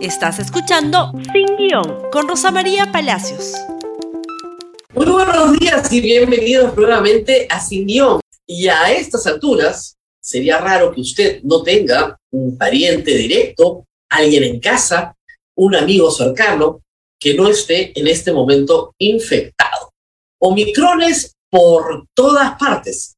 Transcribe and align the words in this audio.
Estás 0.00 0.38
escuchando 0.38 1.10
Sin 1.32 1.56
Guión 1.56 2.08
con 2.12 2.28
Rosa 2.28 2.52
María 2.52 2.92
Palacios. 2.92 3.54
Muy 4.94 5.06
buenos 5.06 5.58
días 5.58 5.92
y 5.92 6.00
bienvenidos 6.00 6.76
nuevamente 6.76 7.48
a 7.50 7.58
Sin 7.60 7.84
Guión. 7.84 8.20
Y 8.46 8.68
a 8.68 8.92
estas 8.92 9.26
alturas, 9.26 9.96
sería 10.22 10.58
raro 10.58 10.92
que 10.92 11.00
usted 11.00 11.42
no 11.42 11.64
tenga 11.64 12.16
un 12.30 12.56
pariente 12.56 13.10
directo, 13.16 13.86
alguien 14.08 14.44
en 14.44 14.60
casa, 14.60 15.16
un 15.56 15.74
amigo 15.74 16.12
cercano 16.12 16.80
que 17.18 17.34
no 17.34 17.48
esté 17.48 17.98
en 17.98 18.06
este 18.06 18.30
momento 18.30 18.94
infectado. 18.98 19.90
Omicrones 20.40 21.34
por 21.50 22.06
todas 22.14 22.56
partes. 22.56 23.16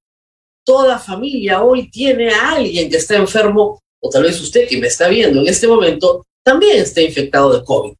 Toda 0.65 0.99
familia 0.99 1.63
hoy 1.63 1.91
tiene 1.91 2.31
a 2.31 2.53
alguien 2.53 2.89
que 2.89 2.97
está 2.97 3.17
enfermo, 3.17 3.79
o 4.01 4.09
tal 4.09 4.23
vez 4.23 4.41
usted 4.41 4.67
que 4.67 4.79
me 4.79 4.87
está 4.87 5.09
viendo 5.09 5.41
en 5.41 5.49
este 5.49 5.69
momento, 5.69 6.25
también 6.51 6.81
está 6.81 7.01
infectado 7.01 7.53
de 7.53 7.65
COVID. 7.65 7.95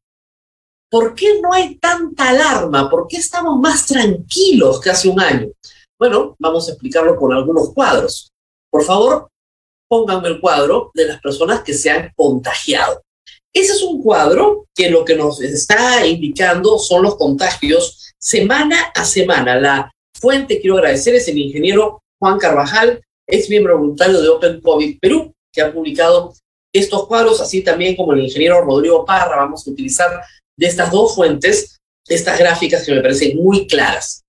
¿Por 0.89 1.15
qué 1.15 1.39
no 1.41 1.53
hay 1.53 1.77
tanta 1.77 2.31
alarma? 2.31 2.89
¿Por 2.89 3.07
qué 3.07 3.15
estamos 3.15 3.57
más 3.57 3.85
tranquilos 3.85 4.81
que 4.81 4.89
hace 4.89 5.07
un 5.07 5.21
año? 5.21 5.47
Bueno, 5.97 6.35
vamos 6.37 6.67
a 6.67 6.71
explicarlo 6.73 7.15
con 7.15 7.31
algunos 7.31 7.73
cuadros. 7.73 8.29
Por 8.69 8.83
favor, 8.83 9.29
pónganme 9.89 10.27
el 10.27 10.41
cuadro 10.41 10.91
de 10.93 11.05
las 11.05 11.21
personas 11.21 11.63
que 11.63 11.73
se 11.73 11.91
han 11.91 12.11
contagiado. 12.13 13.01
Ese 13.53 13.71
es 13.71 13.81
un 13.83 14.03
cuadro 14.03 14.65
que 14.75 14.89
lo 14.89 15.05
que 15.05 15.15
nos 15.15 15.39
está 15.41 16.05
indicando 16.05 16.77
son 16.77 17.03
los 17.03 17.15
contagios 17.15 18.11
semana 18.19 18.91
a 18.93 19.05
semana. 19.05 19.61
La 19.61 19.91
fuente, 20.19 20.59
quiero 20.59 20.75
agradecer, 20.75 21.15
es 21.15 21.25
el 21.29 21.37
ingeniero 21.37 22.03
Juan 22.19 22.37
Carvajal, 22.37 23.01
ex 23.27 23.49
miembro 23.49 23.77
voluntario 23.77 24.21
de 24.21 24.27
Open 24.27 24.59
COVID 24.59 24.99
Perú, 24.99 25.33
que 25.53 25.61
ha 25.61 25.71
publicado 25.71 26.33
estos 26.73 27.07
cuadros, 27.07 27.41
así 27.41 27.63
también 27.63 27.95
como 27.95 28.13
el 28.13 28.21
ingeniero 28.21 28.61
Rodrigo 28.61 29.05
Parra, 29.05 29.37
vamos 29.37 29.67
a 29.67 29.71
utilizar 29.71 30.21
de 30.57 30.67
estas 30.67 30.91
dos 30.91 31.15
fuentes 31.15 31.77
estas 32.07 32.37
gráficas 32.37 32.85
que 32.85 32.93
me 32.93 33.01
parecen 33.01 33.37
muy 33.37 33.67
claras. 33.67 34.23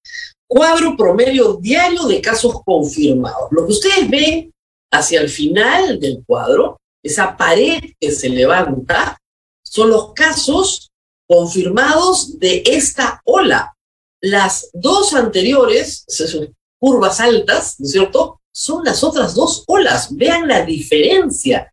Cuadro 0.47 0.97
promedio 0.97 1.55
diario 1.55 2.05
de 2.05 2.21
casos 2.21 2.63
confirmados. 2.65 3.49
Lo 3.51 3.67
que 3.67 3.73
ustedes 3.73 4.11
ven 4.11 4.53
hacia 4.93 5.21
el 5.21 5.29
final 5.29 5.99
del 5.99 6.23
cuadro, 6.27 6.77
esa 7.03 7.37
pared 7.37 7.81
que 7.99 8.11
se 8.13 8.29
levanta, 8.29 9.19
son 9.65 9.91
los 9.91 10.13
casos 10.13 10.91
confirmados 11.27 12.39
de 12.39 12.63
esta 12.67 13.21
ola. 13.25 13.75
Las 14.21 14.71
dos 14.75 15.15
anteriores, 15.15 16.05
curvas 16.79 17.21
altas, 17.21 17.77
¿no 17.81 17.87
es 17.87 17.93
cierto? 17.93 18.41
Son 18.55 18.85
las 18.85 19.03
otras 19.03 19.35
dos 19.35 19.65
olas. 19.67 20.15
Vean 20.15 20.47
la 20.47 20.65
diferencia 20.65 21.72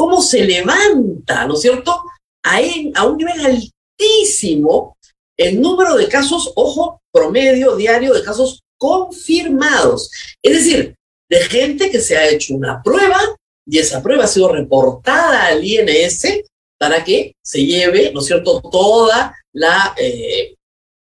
cómo 0.00 0.22
se 0.22 0.42
levanta, 0.46 1.44
¿no 1.46 1.52
es 1.52 1.60
cierto? 1.60 1.94
A, 2.42 3.04
un 3.04 3.18
nivel 3.18 3.38
altísimo 3.38 4.96
el 5.36 5.60
número 5.60 5.94
de 5.94 6.08
casos, 6.08 6.54
ojo, 6.56 7.02
promedio 7.12 7.76
diario 7.76 8.14
de 8.14 8.22
casos 8.22 8.62
confirmados. 8.78 10.10
Es 10.42 10.54
decir, 10.54 10.96
de 11.28 11.40
gente 11.40 11.90
que 11.90 12.00
se 12.00 12.16
ha 12.16 12.30
hecho 12.30 12.54
una 12.54 12.82
prueba 12.82 13.20
y 13.66 13.78
esa 13.78 14.02
prueba 14.02 14.24
ha 14.24 14.26
sido 14.26 14.50
reportada 14.50 15.48
al 15.48 15.62
INS 15.62 16.44
para 16.78 17.04
que 17.04 17.34
se 17.44 17.66
lleve, 17.66 18.10
¿no 18.10 18.20
es 18.20 18.26
cierto?, 18.26 18.62
toda 18.72 19.34
la 19.52 19.94
eh, 19.98 20.54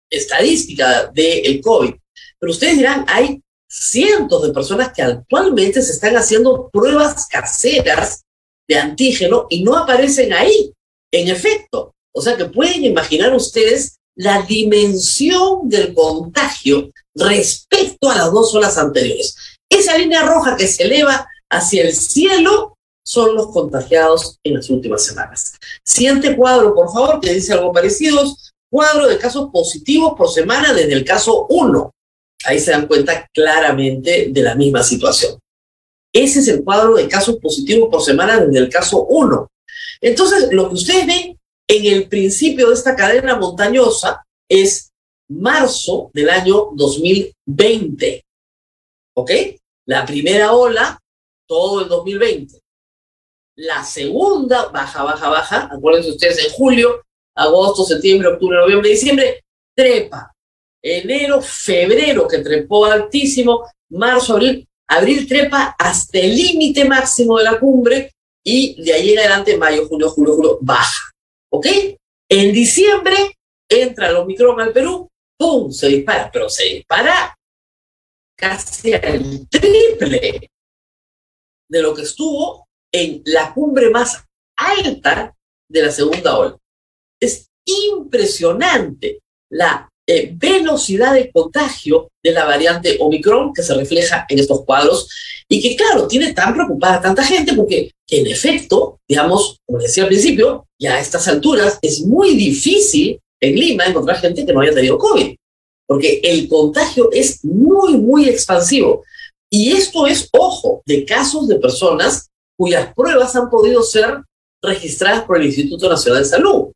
estadística 0.09 1.11
del 1.13 1.61
COVID. 1.61 1.93
Pero 2.39 2.53
ustedes 2.53 2.77
dirán, 2.77 3.05
hay 3.09 3.43
cientos 3.69 4.47
de 4.47 4.53
personas 4.53 4.93
que 4.93 5.03
actualmente 5.03 5.83
se 5.83 5.91
están 5.91 6.17
haciendo 6.17 6.71
pruebas 6.71 7.27
caseras 7.27 8.23
de 8.69 8.79
antígeno 8.79 9.47
y 9.49 9.63
no 9.63 9.77
aparecen 9.77 10.33
ahí, 10.33 10.73
en 11.13 11.29
efecto. 11.29 11.93
O 12.15 12.23
sea 12.23 12.37
que 12.37 12.47
pueden 12.47 12.85
imaginar 12.85 13.35
ustedes 13.35 13.99
la 14.17 14.43
dimensión 14.43 15.69
del 15.69 15.93
contagio 15.95 16.91
respecto 17.15 18.11
a 18.11 18.17
las 18.17 18.33
dos 18.33 18.55
olas 18.55 18.79
anteriores. 18.79 19.37
Esa 19.69 19.99
línea 19.99 20.23
roja 20.23 20.57
que 20.57 20.67
se 20.67 20.85
eleva 20.85 21.29
hacia 21.51 21.83
el 21.83 21.95
cielo 21.95 22.77
son 23.05 23.35
los 23.35 23.49
contagiados 23.49 24.39
en 24.43 24.55
las 24.55 24.69
últimas 24.71 25.05
semanas. 25.05 25.55
Siguiente 25.85 26.35
cuadro, 26.35 26.75
por 26.75 26.93
favor, 26.93 27.21
que 27.21 27.35
dice 27.35 27.53
algo 27.53 27.73
parecido. 27.73 28.23
Cuadro 28.69 29.07
de 29.07 29.19
casos 29.19 29.51
positivos 29.53 30.15
por 30.17 30.31
semana 30.31 30.73
desde 30.73 30.93
el 30.93 31.05
caso 31.05 31.47
1. 31.49 31.91
Ahí 32.47 32.59
se 32.59 32.73
dan 32.73 32.87
cuenta 32.87 33.29
claramente 33.33 34.29
de 34.31 34.43
la 34.43 34.55
misma 34.55 34.83
situación. 34.83 35.39
Ese 36.17 36.41
es 36.41 36.49
el 36.49 36.65
cuadro 36.65 36.95
de 36.95 37.09
casos 37.09 37.37
positivos 37.37 37.91
por 37.91 38.03
semana 38.03 38.41
desde 38.41 38.59
el 38.59 38.71
caso 38.71 39.05
1. 39.05 39.51
Entonces, 40.01 40.49
lo 40.51 40.69
que 40.69 40.77
ustedes 40.77 41.07
ven 41.07 41.39
en 41.69 41.85
el 41.95 42.09
principio 42.09 42.69
de 42.69 42.75
esta 42.75 42.97
cadena 42.97 43.37
montañosa 43.37 44.25
es 44.49 44.93
marzo 45.29 46.11
del 46.15 46.31
año 46.31 46.71
2020. 46.73 48.25
¿Ok? 49.15 49.31
La 49.85 50.07
primera 50.07 50.55
ola, 50.55 50.99
todo 51.47 51.83
el 51.83 51.89
2020. 51.89 52.61
La 53.57 53.85
segunda, 53.85 54.71
baja, 54.71 55.03
baja, 55.03 55.29
baja, 55.29 55.69
acuérdense 55.71 56.13
ustedes, 56.13 56.47
en 56.47 56.51
julio, 56.53 57.05
agosto, 57.35 57.85
septiembre, 57.85 58.29
octubre, 58.29 58.57
noviembre, 58.57 58.89
diciembre, 58.89 59.45
trepa. 59.77 60.33
Enero, 60.83 61.43
febrero, 61.43 62.27
que 62.27 62.39
trepó 62.39 62.87
altísimo, 62.87 63.71
marzo, 63.91 64.33
abril, 64.33 64.67
Abril 64.89 65.27
trepa 65.27 65.75
hasta 65.79 66.19
el 66.19 66.35
límite 66.35 66.85
máximo 66.85 67.39
de 67.39 67.45
la 67.45 67.59
cumbre 67.59 68.13
y 68.45 68.81
de 68.83 68.93
ahí 68.93 69.13
en 69.13 69.19
adelante, 69.19 69.57
mayo, 69.57 69.89
junio, 69.89 70.11
julio, 70.11 70.35
julio, 70.37 70.59
baja. 70.61 71.11
¿Ok? 71.51 71.67
En 72.29 72.53
diciembre 72.53 73.37
entra 73.69 74.09
el 74.09 74.17
Omicron 74.17 74.61
al 74.61 74.73
Perú, 74.73 75.09
¡pum! 75.39 75.73
Se 75.73 75.89
dispara, 75.89 76.31
pero 76.33 76.49
se 76.49 76.65
dispara 76.65 77.37
casi 78.37 78.93
al 78.95 79.49
triple 79.49 80.51
de 81.69 81.83
lo 81.83 81.95
que 81.95 82.03
estuvo 82.03 82.67
en 82.93 83.23
la 83.27 83.53
cumbre 83.53 83.91
más 83.91 84.25
alta 84.57 85.35
de 85.69 85.83
la 85.83 85.91
segunda 85.91 86.39
ola. 86.39 86.57
Es 87.21 87.49
impresionante 87.65 89.21
la 89.51 89.89
eh, 90.09 90.31
velocidad 90.35 91.15
de 91.15 91.31
contagio 91.33 92.09
de 92.23 92.31
la 92.31 92.45
variante 92.45 92.97
Omicron 93.01 93.53
que 93.53 93.63
se 93.63 93.75
refleja 93.75 94.25
en 94.29 94.39
estos 94.39 94.65
cuadros 94.65 95.09
y 95.49 95.61
que, 95.61 95.75
claro, 95.75 96.07
tiene 96.07 96.33
tan 96.33 96.55
preocupada 96.55 96.97
a 96.97 97.01
tanta 97.01 97.25
gente 97.25 97.55
porque, 97.55 97.91
en 98.09 98.27
efecto, 98.27 99.01
digamos, 99.09 99.59
como 99.67 99.81
decía 99.81 100.05
al 100.05 100.09
principio, 100.09 100.67
ya 100.81 100.95
a 100.95 101.01
estas 101.01 101.27
alturas 101.27 101.79
es 101.83 102.03
muy 102.03 102.37
difícil 102.37 103.21
en 103.41 103.55
Lima 103.55 103.87
encontrar 103.87 104.19
gente 104.19 104.47
que 104.47 104.53
no 104.53 104.61
haya 104.61 104.75
tenido 104.75 104.99
COVID, 104.99 105.35
porque 105.87 106.21
el 106.23 106.49
contagio 106.49 107.11
es 107.13 107.45
muy, 107.45 107.97
muy 107.97 108.29
expansivo. 108.29 109.05
Y 109.51 109.73
esto 109.73 110.07
es, 110.07 110.29
ojo, 110.33 110.83
de 110.87 111.05
casos 111.05 111.47
de 111.49 111.57
personas 111.57 112.29
cuyas 112.57 112.93
pruebas 112.95 113.35
han 113.37 113.51
podido 113.51 113.83
ser 113.83 114.23
registradas 114.63 115.25
por 115.25 115.39
el 115.39 115.47
Instituto 115.47 115.89
Nacional 115.89 116.23
de 116.23 116.29
Salud. 116.29 116.73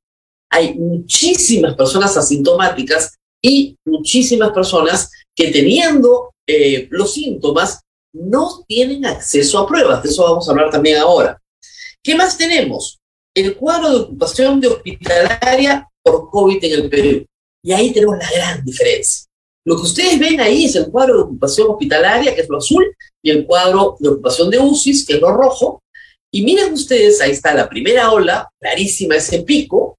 Hay 0.50 0.74
muchísimas 0.74 1.74
personas 1.74 2.16
asintomáticas 2.16 3.16
y 3.42 3.76
muchísimas 3.84 4.50
personas 4.50 5.10
que 5.34 5.50
teniendo 5.50 6.32
eh, 6.46 6.88
los 6.90 7.14
síntomas 7.14 7.80
no 8.12 8.64
tienen 8.66 9.06
acceso 9.06 9.58
a 9.58 9.66
pruebas. 9.66 10.02
De 10.02 10.08
eso 10.08 10.24
vamos 10.24 10.48
a 10.48 10.52
hablar 10.52 10.70
también 10.70 10.98
ahora. 10.98 11.40
¿Qué 12.02 12.14
más 12.14 12.36
tenemos? 12.36 12.98
El 13.34 13.56
cuadro 13.56 13.90
de 13.90 13.96
ocupación 13.96 14.60
de 14.60 14.68
hospitalaria 14.68 15.88
por 16.02 16.28
COVID 16.30 16.64
en 16.64 16.72
el 16.72 16.90
Perú. 16.90 17.26
Y 17.62 17.72
ahí 17.72 17.92
tenemos 17.92 18.16
la 18.18 18.30
gran 18.30 18.64
diferencia. 18.64 19.26
Lo 19.64 19.76
que 19.76 19.82
ustedes 19.82 20.18
ven 20.18 20.40
ahí 20.40 20.64
es 20.64 20.74
el 20.76 20.90
cuadro 20.90 21.16
de 21.16 21.22
ocupación 21.24 21.68
hospitalaria, 21.70 22.34
que 22.34 22.40
es 22.40 22.48
lo 22.48 22.58
azul, 22.58 22.84
y 23.22 23.30
el 23.30 23.46
cuadro 23.46 23.96
de 24.00 24.08
ocupación 24.08 24.50
de 24.50 24.58
UCIs, 24.58 25.06
que 25.06 25.14
es 25.14 25.20
lo 25.20 25.32
rojo. 25.32 25.82
Y 26.32 26.42
miren 26.42 26.72
ustedes, 26.72 27.20
ahí 27.20 27.32
está 27.32 27.54
la 27.54 27.68
primera 27.68 28.10
ola, 28.10 28.48
clarísima 28.58 29.16
ese 29.16 29.42
pico, 29.42 29.98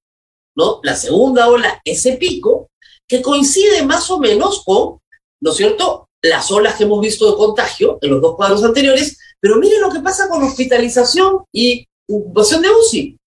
¿no? 0.55 0.79
La 0.83 0.95
segunda 0.95 1.47
ola, 1.47 1.79
ese 1.85 2.13
pico, 2.13 2.69
que 3.11 3.21
coincide 3.21 3.83
más 3.83 4.09
o 4.09 4.19
menos 4.19 4.63
con, 4.63 5.01
¿no 5.41 5.51
es 5.51 5.57
cierto?, 5.57 6.07
las 6.23 6.49
olas 6.49 6.75
que 6.75 6.85
hemos 6.85 7.01
visto 7.01 7.29
de 7.29 7.35
contagio 7.35 7.99
en 8.01 8.09
los 8.09 8.21
dos 8.21 8.37
cuadros 8.37 8.63
anteriores, 8.63 9.17
pero 9.37 9.57
miren 9.57 9.81
lo 9.81 9.89
que 9.89 9.99
pasa 9.99 10.29
con 10.29 10.41
hospitalización 10.41 11.43
y 11.51 11.85
ocupación 12.09 12.61
de 12.61 12.69
UCI. 12.69 13.17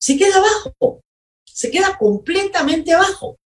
Se 0.00 0.16
queda 0.16 0.38
abajo, 0.38 1.02
se 1.44 1.70
queda 1.70 1.98
completamente 1.98 2.94
abajo. 2.94 3.36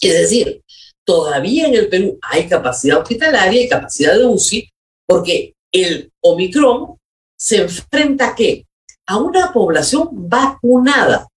Es 0.00 0.12
decir, 0.12 0.60
todavía 1.04 1.68
en 1.68 1.74
el 1.74 1.88
Perú 1.88 2.18
hay 2.22 2.48
capacidad 2.48 2.98
hospitalaria 2.98 3.62
y 3.62 3.68
capacidad 3.68 4.18
de 4.18 4.26
UCI, 4.26 4.68
porque 5.06 5.54
el 5.70 6.10
Omicron 6.20 6.98
se 7.38 7.58
enfrenta 7.58 8.30
a 8.30 8.34
qué? 8.34 8.66
A 9.06 9.18
una 9.18 9.52
población 9.52 10.08
vacunada. 10.12 11.28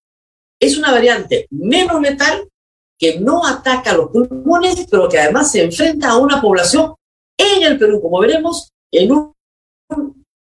Es 0.60 0.76
una 0.76 0.92
variante 0.92 1.46
menos 1.52 2.02
letal 2.02 2.50
que 3.00 3.20
no 3.20 3.46
ataca 3.46 3.94
los 3.94 4.12
pulmones, 4.12 4.86
pero 4.92 5.08
que 5.08 5.18
además 5.18 5.52
se 5.52 5.64
enfrenta 5.64 6.10
a 6.10 6.18
una 6.18 6.42
población 6.42 6.94
en 7.38 7.64
el 7.64 7.80
Perú, 7.80 8.02
como 8.02 8.20
veremos, 8.20 8.70
en 8.92 9.12
un 9.12 9.34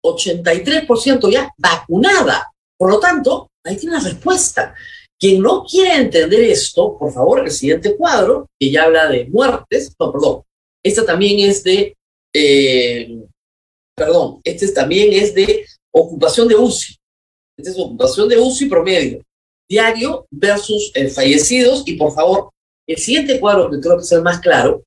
83% 0.04 1.30
ya 1.30 1.50
vacunada. 1.58 2.52
Por 2.76 2.90
lo 2.90 3.00
tanto, 3.00 3.48
Ahí 3.64 3.76
tiene 3.76 3.96
la 3.96 4.02
respuesta. 4.02 4.74
Quien 5.18 5.40
no 5.40 5.64
quiere 5.64 5.96
entender 5.96 6.40
esto, 6.42 6.98
por 6.98 7.12
favor, 7.12 7.40
el 7.40 7.50
siguiente 7.50 7.96
cuadro, 7.96 8.48
que 8.58 8.70
ya 8.70 8.84
habla 8.84 9.08
de 9.08 9.26
muertes, 9.26 9.94
no, 9.98 10.12
perdón, 10.12 10.42
esta 10.82 11.04
también 11.04 11.48
es 11.48 11.64
de, 11.64 11.96
eh, 12.34 13.24
perdón, 13.96 14.40
este 14.44 14.70
también 14.72 15.12
es 15.12 15.34
de 15.34 15.64
ocupación 15.92 16.46
de 16.46 16.56
UCI. 16.56 16.96
Esta 17.56 17.70
es 17.70 17.78
ocupación 17.78 18.28
de 18.28 18.36
UCI 18.36 18.66
promedio, 18.66 19.22
diario 19.68 20.26
versus 20.30 20.92
eh, 20.94 21.08
fallecidos. 21.08 21.84
Y 21.86 21.94
por 21.94 22.12
favor, 22.14 22.50
el 22.86 22.96
siguiente 22.98 23.40
cuadro, 23.40 23.70
que 23.70 23.80
creo 23.80 23.96
que 23.96 24.02
es 24.02 24.12
el 24.12 24.22
más 24.22 24.40
claro, 24.40 24.82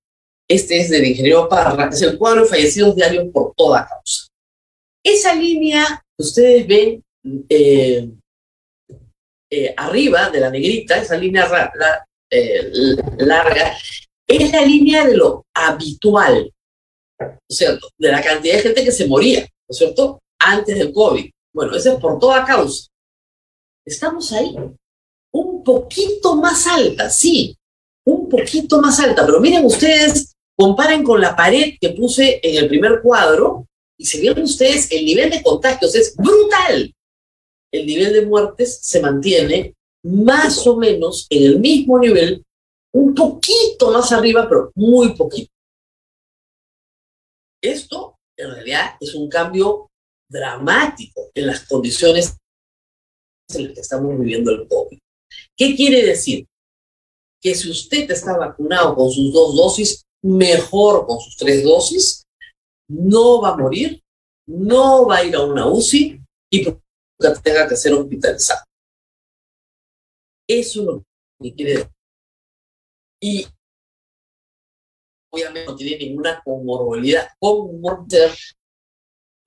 este 0.50 0.80
es 0.80 0.90
del 0.90 1.06
ingeniero 1.06 1.50
Parra, 1.50 1.90
es 1.92 2.02
el 2.02 2.18
cuadro 2.18 2.44
de 2.44 2.48
fallecidos 2.48 2.96
diarios 2.96 3.26
por 3.34 3.54
toda 3.56 3.88
causa. 3.88 4.28
Esa 5.04 5.36
línea 5.36 5.86
que 6.18 6.24
ustedes 6.24 6.68
ven 6.68 7.04
eh, 7.50 8.10
eh, 9.50 9.74
arriba 9.76 10.30
de 10.30 10.40
la 10.40 10.50
negrita, 10.50 11.02
esa 11.02 11.18
línea 11.18 11.48
larga, 13.20 13.78
es 14.28 14.52
la 14.52 14.62
línea 14.62 15.06
de 15.06 15.16
lo 15.16 15.46
habitual, 15.54 16.52
¿no 17.20 17.38
cierto? 17.50 17.90
De 17.98 18.12
la 18.12 18.22
cantidad 18.22 18.56
de 18.56 18.62
gente 18.62 18.84
que 18.84 18.92
se 18.92 19.08
moría, 19.08 19.42
¿no 19.42 19.48
es 19.70 19.78
cierto? 19.78 20.20
Antes 20.40 20.78
del 20.78 20.94
COVID. 20.94 21.30
Bueno, 21.54 21.76
ese 21.76 21.94
es 21.94 21.96
por 21.96 22.20
toda 22.20 22.46
causa. 22.46 22.88
Estamos 23.88 24.32
ahí. 24.34 24.56
Un 25.34 25.64
poquito 25.64 26.36
más 26.36 26.68
alta, 26.68 27.10
sí, 27.10 27.58
un 28.06 28.30
poquito 28.30 28.82
más 28.82 29.00
alta, 29.00 29.26
pero 29.26 29.40
miren 29.40 29.66
ustedes, 29.66 30.36
comparen 30.56 31.04
con 31.04 31.20
la 31.20 31.36
pared 31.36 31.76
que 31.80 31.90
puse 31.90 32.40
en 32.44 32.64
el 32.64 32.68
primer 32.68 33.02
cuadro 33.02 33.66
y 33.98 34.06
si 34.06 34.22
ven 34.22 34.44
ustedes, 34.44 34.92
el 34.92 35.06
nivel 35.06 35.30
de 35.30 35.42
contagios 35.42 35.96
es 35.96 36.16
brutal 36.16 36.94
el 37.72 37.86
nivel 37.86 38.14
de 38.14 38.26
muertes 38.26 38.80
se 38.82 39.02
mantiene 39.02 39.76
más 40.04 40.66
o 40.68 40.78
menos 40.78 41.28
en 41.30 41.44
el 41.44 41.60
mismo 41.60 42.00
nivel, 42.00 42.46
un 42.94 43.14
poquito 43.14 43.92
más 43.92 44.12
arriba, 44.12 44.48
pero 44.48 44.72
muy 44.76 45.16
poquito. 45.16 45.52
Esto 47.62 48.16
en 48.38 48.52
realidad 48.52 48.96
es 49.00 49.16
un 49.16 49.28
cambio 49.28 49.90
dramático 50.30 51.30
en 51.34 51.48
las 51.48 51.68
condiciones 51.68 52.38
en 53.56 53.64
las 53.66 53.74
que 53.74 53.82
estamos 53.82 54.20
viviendo 54.20 54.52
el 54.52 54.68
COVID. 54.68 55.00
¿Qué 55.56 55.76
quiere 55.76 56.06
decir? 56.06 56.48
Que 57.42 57.56
si 57.56 57.70
usted 57.70 58.10
está 58.10 58.38
vacunado 58.38 58.96
con 58.96 59.12
sus 59.12 59.34
dos 59.34 59.56
dosis, 59.56 60.04
mejor 60.24 61.06
con 61.06 61.20
sus 61.20 61.38
tres 61.38 61.64
dosis, 61.64 62.24
no 62.90 63.42
va 63.42 63.50
a 63.50 63.58
morir, 63.58 64.02
no 64.48 65.06
va 65.06 65.18
a 65.18 65.24
ir 65.24 65.36
a 65.36 65.44
una 65.44 65.68
UCI 65.68 66.22
y 66.52 66.64
tenga 67.44 67.68
que 67.68 67.76
ser 67.76 67.94
hospitalizado. 67.94 68.64
Eso 70.48 70.80
es 70.80 70.86
lo 70.86 71.04
que 71.42 71.54
quiere 71.54 71.72
decir. 71.72 71.92
Y 73.20 73.48
obviamente 75.32 75.66
no 75.66 75.76
tiene 75.76 76.06
ninguna 76.06 76.42
comorbilidad. 76.44 77.28
Comorbilidad 77.40 78.34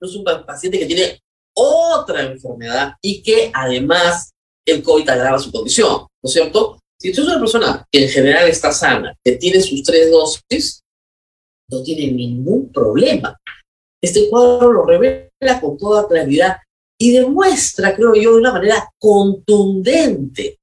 es 0.01 0.15
un 0.15 0.23
paciente 0.23 0.79
que 0.79 0.85
tiene 0.85 1.21
otra 1.53 2.23
enfermedad 2.23 2.93
y 3.01 3.21
que 3.21 3.51
además 3.53 4.31
el 4.65 4.83
COVID 4.83 5.09
agrava 5.09 5.39
su 5.39 5.51
condición, 5.51 6.07
¿no 6.23 6.27
es 6.27 6.31
cierto? 6.31 6.79
Si 6.99 7.09
usted 7.09 7.23
es 7.23 7.29
una 7.29 7.39
persona 7.39 7.87
que 7.91 8.03
en 8.03 8.09
general 8.09 8.47
está 8.47 8.71
sana, 8.71 9.15
que 9.23 9.33
tiene 9.33 9.59
sus 9.61 9.83
tres 9.83 10.11
dosis, 10.11 10.81
no 11.69 11.81
tiene 11.81 12.11
ningún 12.11 12.71
problema. 12.71 13.37
Este 14.03 14.29
cuadro 14.29 14.71
lo 14.71 14.85
revela 14.85 15.59
con 15.59 15.77
toda 15.77 16.07
claridad 16.07 16.57
y 16.99 17.11
demuestra, 17.11 17.95
creo 17.95 18.13
yo, 18.13 18.33
de 18.33 18.39
una 18.39 18.51
manera 18.51 18.87
contundente. 18.99 20.59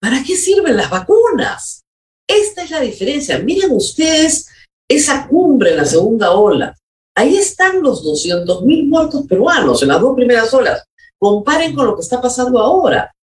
¿Para 0.00 0.22
qué 0.24 0.36
sirven 0.36 0.76
las 0.76 0.90
vacunas? 0.90 1.82
Esta 2.28 2.64
es 2.64 2.70
la 2.70 2.80
diferencia. 2.80 3.38
Miren 3.38 3.70
ustedes 3.70 4.48
esa 4.88 5.28
cumbre 5.28 5.70
en 5.70 5.76
la 5.76 5.84
segunda 5.84 6.32
ola. 6.32 6.76
Ahí 7.14 7.36
están 7.36 7.82
los 7.82 8.02
200 8.02 8.62
mil 8.62 8.86
muertos 8.86 9.26
peruanos 9.26 9.82
en 9.82 9.88
las 9.88 10.00
dos 10.00 10.14
primeras 10.14 10.52
olas. 10.54 10.84
Comparen 11.18 11.74
con 11.74 11.86
lo 11.86 11.94
que 11.94 12.02
está 12.02 12.20
pasando 12.20 12.58
ahora. 12.58 13.14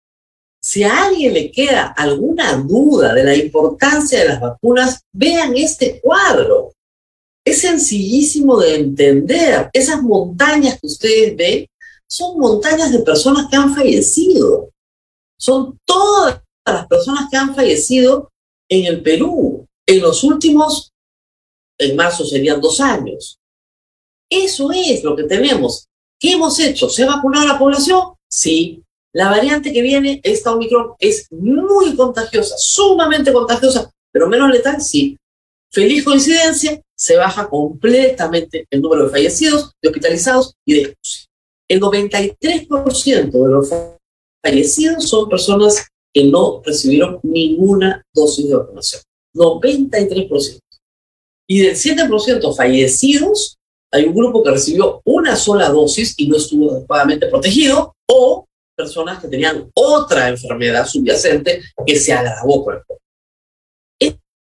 Si 0.60 0.82
a 0.82 1.04
alguien 1.04 1.32
le 1.32 1.50
queda 1.50 1.94
alguna 1.96 2.56
duda 2.56 3.14
de 3.14 3.24
la 3.24 3.36
importancia 3.36 4.18
de 4.18 4.28
las 4.28 4.40
vacunas, 4.40 5.00
vean 5.12 5.56
este 5.56 6.00
cuadro. 6.00 6.72
Es 7.44 7.60
sencillísimo 7.60 8.58
de 8.58 8.74
entender. 8.74 9.70
Esas 9.72 10.02
montañas 10.02 10.80
que 10.80 10.88
ustedes 10.88 11.36
ven 11.36 11.66
son 12.08 12.38
montañas 12.38 12.90
de 12.90 12.98
personas 13.00 13.46
que 13.48 13.56
han 13.56 13.74
fallecido. 13.74 14.70
Son 15.38 15.78
todas 15.84 16.42
las 16.64 16.86
personas 16.88 17.28
que 17.30 17.36
han 17.36 17.54
fallecido 17.54 18.30
en 18.68 18.86
el 18.86 19.02
Perú 19.02 19.66
en 19.86 20.00
los 20.00 20.24
últimos, 20.24 20.92
en 21.78 21.94
marzo 21.96 22.24
serían 22.24 22.60
dos 22.60 22.80
años. 22.80 23.38
Eso 24.30 24.70
es 24.72 25.04
lo 25.04 25.16
que 25.16 25.24
tenemos. 25.24 25.86
¿Qué 26.18 26.32
hemos 26.32 26.58
hecho? 26.58 26.88
¿Se 26.88 27.04
ha 27.04 27.06
vacunado 27.06 27.46
la 27.46 27.58
población? 27.58 28.14
Sí. 28.28 28.82
La 29.12 29.30
variante 29.30 29.72
que 29.72 29.82
viene, 29.82 30.20
esta 30.22 30.52
Omicron, 30.52 30.94
es 30.98 31.26
muy 31.30 31.96
contagiosa, 31.96 32.54
sumamente 32.58 33.32
contagiosa, 33.32 33.90
pero 34.12 34.28
menos 34.28 34.50
letal, 34.50 34.80
sí. 34.82 35.16
Feliz 35.72 36.04
coincidencia, 36.04 36.80
se 36.94 37.16
baja 37.16 37.48
completamente 37.48 38.66
el 38.70 38.80
número 38.80 39.04
de 39.04 39.10
fallecidos, 39.10 39.72
de 39.82 39.88
hospitalizados 39.88 40.54
y 40.66 40.74
de 40.74 40.96
el 41.68 41.80
93% 41.80 43.30
de 43.30 43.50
los 43.50 43.70
fallecidos 44.42 45.08
son 45.08 45.28
personas 45.28 45.86
que 46.12 46.24
no 46.24 46.62
recibieron 46.64 47.18
ninguna 47.22 48.04
dosis 48.14 48.48
de 48.48 48.56
vacunación. 48.56 49.02
93%. 49.34 50.58
Y 51.48 51.60
del 51.60 51.76
7% 51.76 52.56
fallecidos, 52.56 53.55
hay 53.92 54.04
un 54.04 54.14
grupo 54.14 54.42
que 54.42 54.50
recibió 54.50 55.00
una 55.04 55.36
sola 55.36 55.68
dosis 55.68 56.14
y 56.16 56.28
no 56.28 56.36
estuvo 56.36 56.72
adecuadamente 56.72 57.26
protegido, 57.26 57.94
o 58.08 58.46
personas 58.76 59.20
que 59.20 59.28
tenían 59.28 59.70
otra 59.74 60.28
enfermedad 60.28 60.86
subyacente 60.86 61.62
que 61.84 61.96
se 61.96 62.12
agravó 62.12 62.64
con 62.64 62.74
el 62.74 62.82
COVID. 62.84 62.98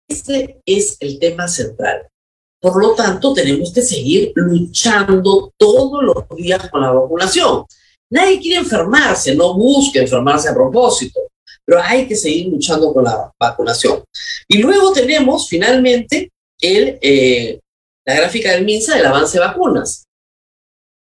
Este 0.08 0.62
es 0.66 0.98
el 1.00 1.18
tema 1.20 1.48
central. 1.48 2.08
Por 2.62 2.82
lo 2.82 2.94
tanto, 2.94 3.34
tenemos 3.34 3.74
que 3.74 3.82
seguir 3.82 4.32
luchando 4.36 5.52
todos 5.58 6.04
los 6.04 6.38
días 6.38 6.70
con 6.70 6.82
la 6.82 6.92
vacunación. 6.92 7.66
Nadie 8.10 8.40
quiere 8.40 8.60
enfermarse, 8.60 9.36
no 9.36 9.56
busque 9.56 10.00
enfermarse 10.00 10.50
a 10.50 10.54
propósito, 10.54 11.20
pero 11.66 11.82
hay 11.82 12.08
que 12.08 12.16
seguir 12.16 12.48
luchando 12.48 12.94
con 12.94 13.04
la 13.04 13.32
vacunación. 13.40 14.04
Y 14.48 14.60
luego 14.60 14.94
tenemos 14.94 15.50
finalmente 15.50 16.32
el, 16.62 17.00
eh, 17.02 17.60
la 18.06 18.16
gráfica 18.16 18.52
del 18.52 18.66
MINSA 18.66 18.96
del 18.96 19.06
avance 19.06 19.38
de 19.38 19.46
vacunas. 19.46 20.06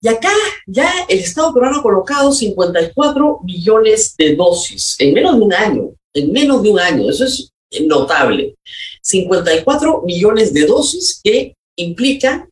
Y 0.01 0.09
acá 0.09 0.31
ya 0.67 0.91
el 1.09 1.19
Estado 1.19 1.53
peruano 1.53 1.79
ha 1.79 1.83
colocado 1.83 2.33
54 2.33 3.41
millones 3.45 4.15
de 4.17 4.37
dosis 4.37 4.97
en 5.01 5.13
menos 5.13 5.37
de 5.37 5.43
un 5.43 5.53
año, 5.53 5.91
en 6.15 6.33
menos 6.33 6.63
de 6.63 6.71
un 6.71 6.79
año. 6.79 7.11
Eso 7.11 7.25
es 7.25 7.51
notable. 7.83 8.57
54 9.03 10.03
millones 10.03 10.53
de 10.53 10.67
dosis 10.67 11.21
que 11.23 11.55
implican 11.77 12.49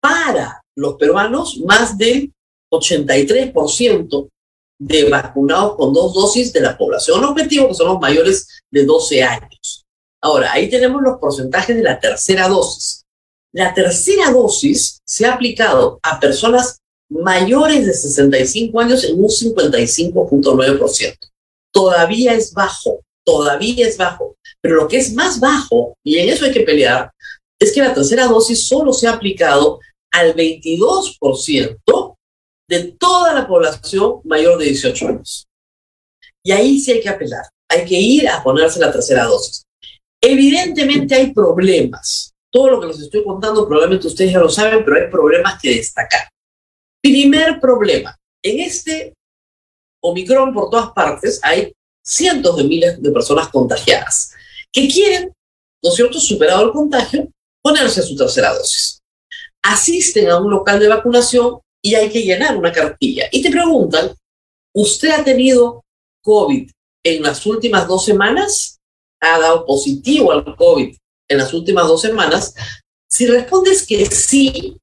para 0.00 0.62
los 0.76 0.94
peruanos 0.94 1.58
más 1.58 1.98
del 1.98 2.32
83% 2.72 4.28
de 4.78 5.08
vacunados 5.08 5.76
con 5.76 5.92
dos 5.92 6.14
dosis 6.14 6.52
de 6.52 6.60
la 6.60 6.76
población 6.76 7.24
objetivo, 7.24 7.68
que 7.68 7.74
son 7.74 7.88
los 7.88 8.00
mayores 8.00 8.46
de 8.70 8.84
12 8.84 9.22
años. 9.22 9.84
Ahora, 10.22 10.52
ahí 10.52 10.68
tenemos 10.68 11.02
los 11.02 11.18
porcentajes 11.18 11.76
de 11.76 11.82
la 11.82 11.98
tercera 11.98 12.48
dosis. 12.48 13.05
La 13.56 13.72
tercera 13.72 14.30
dosis 14.30 15.00
se 15.06 15.24
ha 15.24 15.32
aplicado 15.32 15.98
a 16.02 16.20
personas 16.20 16.76
mayores 17.08 17.86
de 17.86 17.94
65 17.94 18.78
años 18.78 19.02
en 19.04 19.18
un 19.18 19.30
55.9%. 19.30 21.16
Todavía 21.72 22.34
es 22.34 22.52
bajo, 22.52 23.00
todavía 23.24 23.88
es 23.88 23.96
bajo. 23.96 24.36
Pero 24.60 24.74
lo 24.74 24.86
que 24.86 24.98
es 24.98 25.14
más 25.14 25.40
bajo, 25.40 25.96
y 26.04 26.18
en 26.18 26.28
eso 26.28 26.44
hay 26.44 26.52
que 26.52 26.64
pelear, 26.64 27.10
es 27.58 27.72
que 27.72 27.80
la 27.80 27.94
tercera 27.94 28.26
dosis 28.26 28.68
solo 28.68 28.92
se 28.92 29.08
ha 29.08 29.12
aplicado 29.12 29.80
al 30.12 30.34
22% 30.34 32.14
de 32.68 32.82
toda 32.98 33.32
la 33.32 33.48
población 33.48 34.20
mayor 34.24 34.58
de 34.58 34.66
18 34.66 35.08
años. 35.08 35.46
Y 36.44 36.52
ahí 36.52 36.78
sí 36.78 36.92
hay 36.92 37.00
que 37.00 37.08
apelar, 37.08 37.46
hay 37.70 37.86
que 37.86 37.98
ir 37.98 38.28
a 38.28 38.42
ponerse 38.42 38.78
la 38.80 38.92
tercera 38.92 39.24
dosis. 39.24 39.64
Evidentemente 40.20 41.14
hay 41.14 41.32
problemas. 41.32 42.34
Todo 42.56 42.70
lo 42.70 42.80
que 42.80 42.86
les 42.86 43.00
estoy 43.00 43.22
contando 43.22 43.68
probablemente 43.68 44.06
ustedes 44.06 44.32
ya 44.32 44.38
lo 44.38 44.48
saben, 44.48 44.82
pero 44.82 44.96
hay 44.96 45.10
problemas 45.10 45.60
que 45.60 45.76
destacar. 45.76 46.26
Primer 47.02 47.60
problema, 47.60 48.16
en 48.42 48.60
este 48.60 49.12
Omicron 50.02 50.54
por 50.54 50.70
todas 50.70 50.90
partes 50.92 51.38
hay 51.42 51.74
cientos 52.02 52.56
de 52.56 52.64
miles 52.64 53.02
de 53.02 53.10
personas 53.10 53.48
contagiadas 53.48 54.32
que 54.72 54.88
quieren, 54.88 55.30
¿no 55.84 55.90
es 55.90 55.96
cierto?, 55.96 56.18
superado 56.18 56.64
el 56.64 56.72
contagio, 56.72 57.28
ponerse 57.62 58.00
su 58.00 58.16
tercera 58.16 58.54
dosis. 58.54 59.02
Asisten 59.62 60.30
a 60.30 60.40
un 60.40 60.50
local 60.50 60.80
de 60.80 60.88
vacunación 60.88 61.58
y 61.84 61.94
hay 61.94 62.08
que 62.08 62.22
llenar 62.22 62.56
una 62.56 62.72
cartilla. 62.72 63.28
Y 63.32 63.42
te 63.42 63.50
preguntan, 63.50 64.14
¿usted 64.74 65.10
ha 65.10 65.22
tenido 65.22 65.84
COVID 66.22 66.70
en 67.04 67.22
las 67.22 67.44
últimas 67.44 67.86
dos 67.86 68.06
semanas? 68.06 68.78
¿Ha 69.20 69.40
dado 69.40 69.66
positivo 69.66 70.32
al 70.32 70.56
COVID 70.56 70.96
en 71.28 71.38
las 71.38 71.52
últimas 71.54 71.86
dos 71.86 72.02
semanas? 72.02 72.54
Si 73.08 73.26
respondes 73.26 73.86
que 73.86 74.04
sí, 74.06 74.76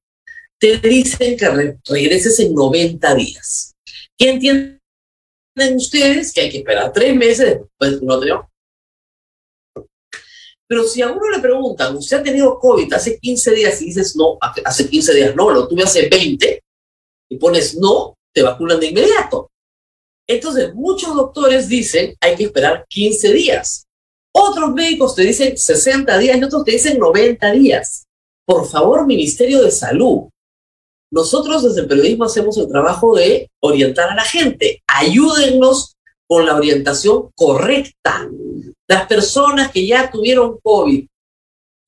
te 0.58 0.78
dicen 0.78 1.36
que 1.36 1.76
regreses 1.86 2.40
en 2.40 2.54
90 2.54 3.14
días. 3.14 3.74
¿Qué 4.16 4.30
entienden 4.30 4.80
ustedes? 5.76 6.32
Que 6.32 6.42
hay 6.42 6.50
que 6.50 6.58
esperar 6.58 6.92
tres 6.92 7.14
meses 7.14 7.58
después 7.58 8.00
de 8.00 8.06
un 8.06 8.46
Pero 10.66 10.84
si 10.84 11.02
a 11.02 11.10
uno 11.10 11.30
le 11.30 11.40
preguntan, 11.40 11.96
¿usted 11.96 12.18
ha 12.18 12.22
tenido 12.22 12.58
COVID 12.58 12.92
hace 12.92 13.18
15 13.18 13.54
días? 13.54 13.82
Y 13.82 13.86
dices, 13.86 14.16
no, 14.16 14.38
hace 14.40 14.88
15 14.88 15.14
días 15.14 15.36
no, 15.36 15.50
lo 15.50 15.68
tuve 15.68 15.82
hace 15.82 16.08
20, 16.08 16.62
y 17.30 17.36
pones 17.36 17.76
no, 17.76 18.14
te 18.32 18.42
vacunan 18.42 18.80
de 18.80 18.86
inmediato. 18.86 19.50
Entonces, 20.26 20.74
muchos 20.74 21.14
doctores 21.14 21.68
dicen, 21.68 22.16
hay 22.20 22.34
que 22.36 22.44
esperar 22.44 22.86
15 22.88 23.32
días. 23.32 23.83
Otros 24.36 24.72
médicos 24.72 25.14
te 25.14 25.22
dicen 25.22 25.56
60 25.56 26.18
días 26.18 26.36
y 26.38 26.44
otros 26.44 26.64
te 26.64 26.72
dicen 26.72 26.98
90 26.98 27.52
días. 27.52 28.06
Por 28.46 28.66
favor, 28.66 29.06
Ministerio 29.06 29.62
de 29.62 29.70
Salud, 29.70 30.28
nosotros 31.12 31.62
desde 31.62 31.82
el 31.82 31.86
periodismo 31.86 32.24
hacemos 32.24 32.58
el 32.58 32.66
trabajo 32.66 33.14
de 33.14 33.48
orientar 33.62 34.10
a 34.10 34.16
la 34.16 34.24
gente. 34.24 34.82
Ayúdennos 34.88 35.94
con 36.28 36.44
la 36.44 36.56
orientación 36.56 37.30
correcta. 37.36 38.28
Las 38.88 39.06
personas 39.06 39.70
que 39.70 39.86
ya 39.86 40.10
tuvieron 40.10 40.58
COVID 40.60 41.06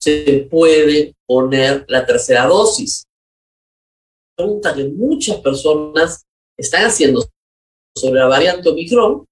se 0.00 0.46
puede 0.48 1.16
poner 1.26 1.84
la 1.88 2.06
tercera 2.06 2.46
dosis. 2.46 3.04
Pregunta 4.36 4.72
que 4.72 4.84
muchas 4.84 5.38
personas 5.38 6.24
están 6.56 6.84
haciendo 6.84 7.24
sobre 7.96 8.20
la 8.20 8.28
variante 8.28 8.68
Omicron. 8.68 9.24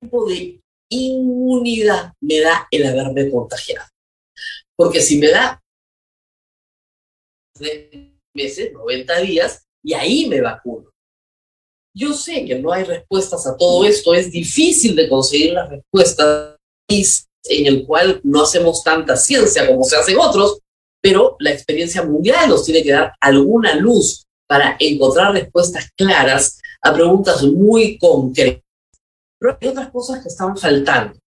¿Qué 0.00 0.06
tipo 0.08 0.24
de 0.26 0.60
inmunidad 0.90 2.12
me 2.20 2.40
da 2.40 2.68
el 2.70 2.86
haberme 2.86 3.30
contagiado? 3.30 3.88
Porque 4.76 5.00
si 5.00 5.18
me 5.18 5.28
da 5.28 5.62
meses, 8.34 8.72
90 8.72 9.20
días, 9.20 9.66
y 9.82 9.94
ahí 9.94 10.26
me 10.26 10.40
vacuno. 10.40 10.90
Yo 11.94 12.12
sé 12.12 12.44
que 12.44 12.58
no 12.58 12.72
hay 12.72 12.84
respuestas 12.84 13.46
a 13.46 13.56
todo 13.56 13.84
esto, 13.84 14.14
es 14.14 14.30
difícil 14.30 14.94
de 14.94 15.08
conseguir 15.08 15.52
las 15.54 15.68
respuestas 15.68 16.56
en 16.88 17.66
el 17.66 17.86
cual 17.86 18.20
no 18.24 18.42
hacemos 18.42 18.82
tanta 18.82 19.16
ciencia 19.16 19.66
como 19.66 19.84
se 19.84 19.96
hacen 19.96 20.18
otros, 20.18 20.60
pero 21.02 21.36
la 21.40 21.50
experiencia 21.50 22.02
mundial 22.02 22.48
nos 22.48 22.64
tiene 22.64 22.82
que 22.82 22.92
dar 22.92 23.12
alguna 23.20 23.74
luz 23.74 24.24
para 24.46 24.76
encontrar 24.78 25.32
respuestas 25.32 25.90
claras 25.96 26.60
a 26.82 26.92
preguntas 26.92 27.42
muy 27.42 27.98
concretas. 27.98 28.62
Pero 29.40 29.58
hay 29.60 29.68
otras 29.68 29.90
cosas 29.90 30.22
que 30.22 30.28
están 30.28 30.56
faltando. 30.56 31.18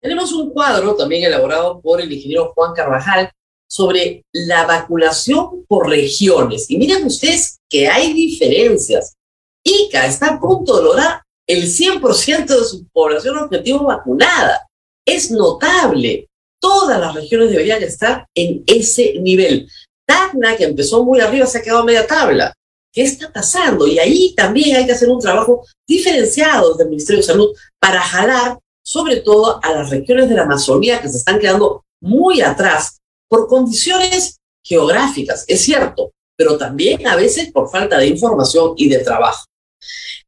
Tenemos 0.00 0.32
un 0.32 0.50
cuadro 0.50 0.94
también 0.94 1.24
elaborado 1.24 1.80
por 1.80 2.00
el 2.00 2.10
ingeniero 2.10 2.52
Juan 2.54 2.72
Carvajal 2.72 3.30
sobre 3.68 4.24
la 4.32 4.66
vacunación 4.66 5.64
por 5.68 5.88
regiones. 5.88 6.70
Y 6.70 6.78
miren 6.78 7.04
ustedes 7.04 7.58
que 7.68 7.88
hay 7.88 8.14
diferencias. 8.14 9.14
ICA 9.64 10.06
está 10.06 10.34
a 10.34 10.40
punto 10.40 10.76
de 10.76 10.84
lograr 10.84 11.22
el 11.46 11.64
100% 11.64 12.46
de 12.46 12.64
su 12.64 12.86
población 12.88 13.36
objetivo 13.36 13.84
vacunada. 13.84 14.66
Es 15.04 15.30
notable. 15.30 16.28
Todas 16.60 17.00
las 17.00 17.14
regiones 17.14 17.50
deberían 17.50 17.82
estar 17.82 18.26
en 18.34 18.62
ese 18.66 19.14
nivel. 19.20 19.68
Tacna, 20.06 20.56
que 20.56 20.64
empezó 20.64 21.04
muy 21.04 21.20
arriba, 21.20 21.46
se 21.46 21.58
ha 21.58 21.62
quedado 21.62 21.80
a 21.80 21.84
media 21.84 22.06
tabla. 22.06 22.52
¿Qué 22.92 23.02
está 23.02 23.32
pasando? 23.32 23.86
Y 23.86 23.98
ahí 23.98 24.34
también 24.34 24.76
hay 24.76 24.86
que 24.86 24.92
hacer 24.92 25.08
un 25.08 25.20
trabajo 25.20 25.64
diferenciado 25.86 26.74
del 26.74 26.88
Ministerio 26.88 27.20
de 27.20 27.26
Salud 27.26 27.56
para 27.78 28.00
jalar 28.00 28.58
sobre 28.82 29.20
todo 29.20 29.60
a 29.62 29.72
las 29.72 29.90
regiones 29.90 30.28
de 30.28 30.34
la 30.34 30.42
Amazonía 30.42 31.00
que 31.00 31.08
se 31.08 31.18
están 31.18 31.38
quedando 31.38 31.84
muy 32.00 32.40
atrás 32.40 33.00
por 33.28 33.46
condiciones 33.46 34.40
geográficas, 34.64 35.44
es 35.46 35.60
cierto, 35.60 36.10
pero 36.36 36.58
también 36.58 37.06
a 37.06 37.16
veces 37.16 37.52
por 37.52 37.70
falta 37.70 37.98
de 37.98 38.08
información 38.08 38.74
y 38.76 38.88
de 38.88 38.98
trabajo. 38.98 39.44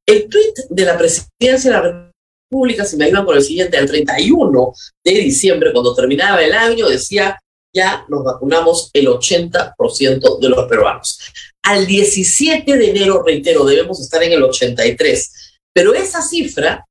El 0.07 0.29
tuit 0.29 0.55
de 0.69 0.85
la 0.85 0.97
presidencia 0.97 1.71
de 1.71 1.71
la 1.71 2.13
República, 2.51 2.85
si 2.85 2.97
me 2.97 3.07
ayudan 3.07 3.25
por 3.25 3.37
el 3.37 3.43
siguiente, 3.43 3.79
el 3.79 3.87
31 3.87 4.73
de 5.05 5.13
diciembre, 5.13 5.73
cuando 5.73 5.95
terminaba 5.95 6.43
el 6.43 6.53
año, 6.53 6.89
decía, 6.89 7.41
ya 7.75 8.05
nos 8.09 8.25
vacunamos 8.25 8.91
el 8.93 9.09
80% 9.09 10.39
de 10.39 10.49
los 10.49 10.69
peruanos. 10.69 11.19
Al 11.65 11.87
17 11.87 12.77
de 12.77 12.91
enero, 12.91 13.23
reitero, 13.23 13.65
debemos 13.65 14.01
estar 14.01 14.23
en 14.23 14.33
el 14.33 14.43
83. 14.43 15.61
Pero 15.75 15.95
esa 15.95 16.21
cifra, 16.23 16.87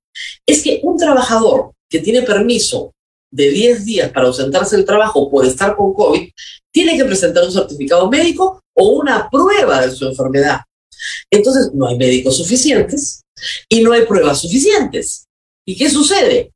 es 0.47 0.63
que 0.63 0.81
un 0.83 0.97
trabajador 0.97 1.73
que 1.91 1.99
tiene 1.99 2.23
permiso 2.23 2.93
de 3.31 3.51
10 3.51 3.85
días 3.85 4.13
para 4.13 4.27
ausentarse 4.27 4.77
del 4.77 4.85
trabajo 4.85 5.31
por 5.31 5.45
estar 5.47 5.75
con 5.75 5.95
COVID, 5.95 6.31
tiene 6.73 6.97
que 6.97 7.05
presentar 7.05 7.45
un 7.45 7.53
certificado 7.53 8.11
médico 8.11 8.61
o 8.77 8.89
una 8.91 9.29
prueba 9.31 9.87
de 9.87 9.91
su 9.91 10.07
enfermedad. 10.07 10.61
Entonces, 11.31 11.71
no 11.73 11.89
hay 11.89 11.97
médicos 11.97 12.37
suficientes 12.37 13.23
y 13.69 13.83
no 13.83 13.93
hay 13.93 14.07
pruebas 14.07 14.41
suficientes. 14.41 15.27
¿Y 15.67 15.77
qué 15.77 15.91
sucede? 15.91 16.53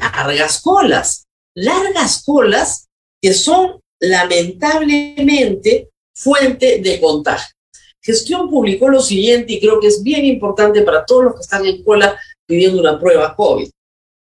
Largas 0.00 0.60
colas, 0.60 1.24
largas 1.56 2.22
colas 2.24 2.86
que 3.20 3.34
son 3.34 3.81
lamentablemente 4.02 5.90
fuente 6.14 6.80
de 6.80 7.00
contagio. 7.00 7.54
Gestión 8.00 8.50
publicó 8.50 8.88
lo 8.88 9.00
siguiente 9.00 9.54
y 9.54 9.60
creo 9.60 9.78
que 9.78 9.86
es 9.86 10.02
bien 10.02 10.24
importante 10.24 10.82
para 10.82 11.06
todos 11.06 11.24
los 11.24 11.34
que 11.34 11.40
están 11.42 11.64
en 11.64 11.84
cola 11.84 12.18
pidiendo 12.44 12.80
una 12.80 12.98
prueba 12.98 13.34
COVID. 13.36 13.70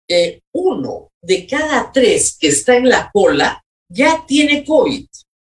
Eh, 0.10 0.40
uno 0.54 1.10
de 1.22 1.46
cada 1.46 1.92
tres 1.92 2.38
que 2.40 2.48
está 2.48 2.78
en 2.78 2.88
la 2.88 3.12
cola 3.12 3.62
ya 3.90 4.24
tiene 4.26 4.64
COVID, 4.64 5.06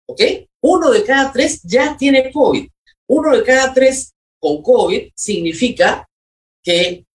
¿ok? 0.10 0.22
Uno 0.64 0.92
de 0.92 1.04
cada 1.04 1.32
tres 1.32 1.62
ya 1.64 1.96
tiene 1.98 2.30
COVID. 2.30 2.68
Uno 3.08 3.38
de 3.38 3.44
cada 3.44 3.74
tres 3.74 4.12
con 4.38 4.62
COVID 4.62 5.12
significa 5.16 6.06
que 6.62 7.06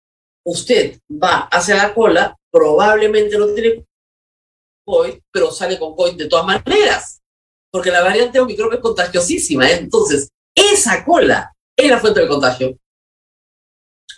usted 0.47 0.99
va 1.11 1.49
hacia 1.53 1.77
la 1.77 1.93
cola, 1.93 2.35
probablemente 2.51 3.37
no 3.37 3.49
tiene 3.49 3.85
COVID, 4.85 5.15
pero 5.33 5.51
sale 5.51 5.79
con 5.79 5.95
COVID 5.95 6.17
de 6.17 6.29
todas 6.29 6.47
maneras, 6.47 7.21
porque 7.71 7.91
la 7.91 8.03
variante 8.03 8.41
Omicron 8.41 8.75
es 8.75 8.81
contagiosísima. 8.81 9.71
Entonces, 9.71 10.29
esa 10.55 11.05
cola 11.05 11.53
es 11.77 11.91
la 11.91 11.99
fuente 11.99 12.21
del 12.21 12.29
contagio. 12.29 12.77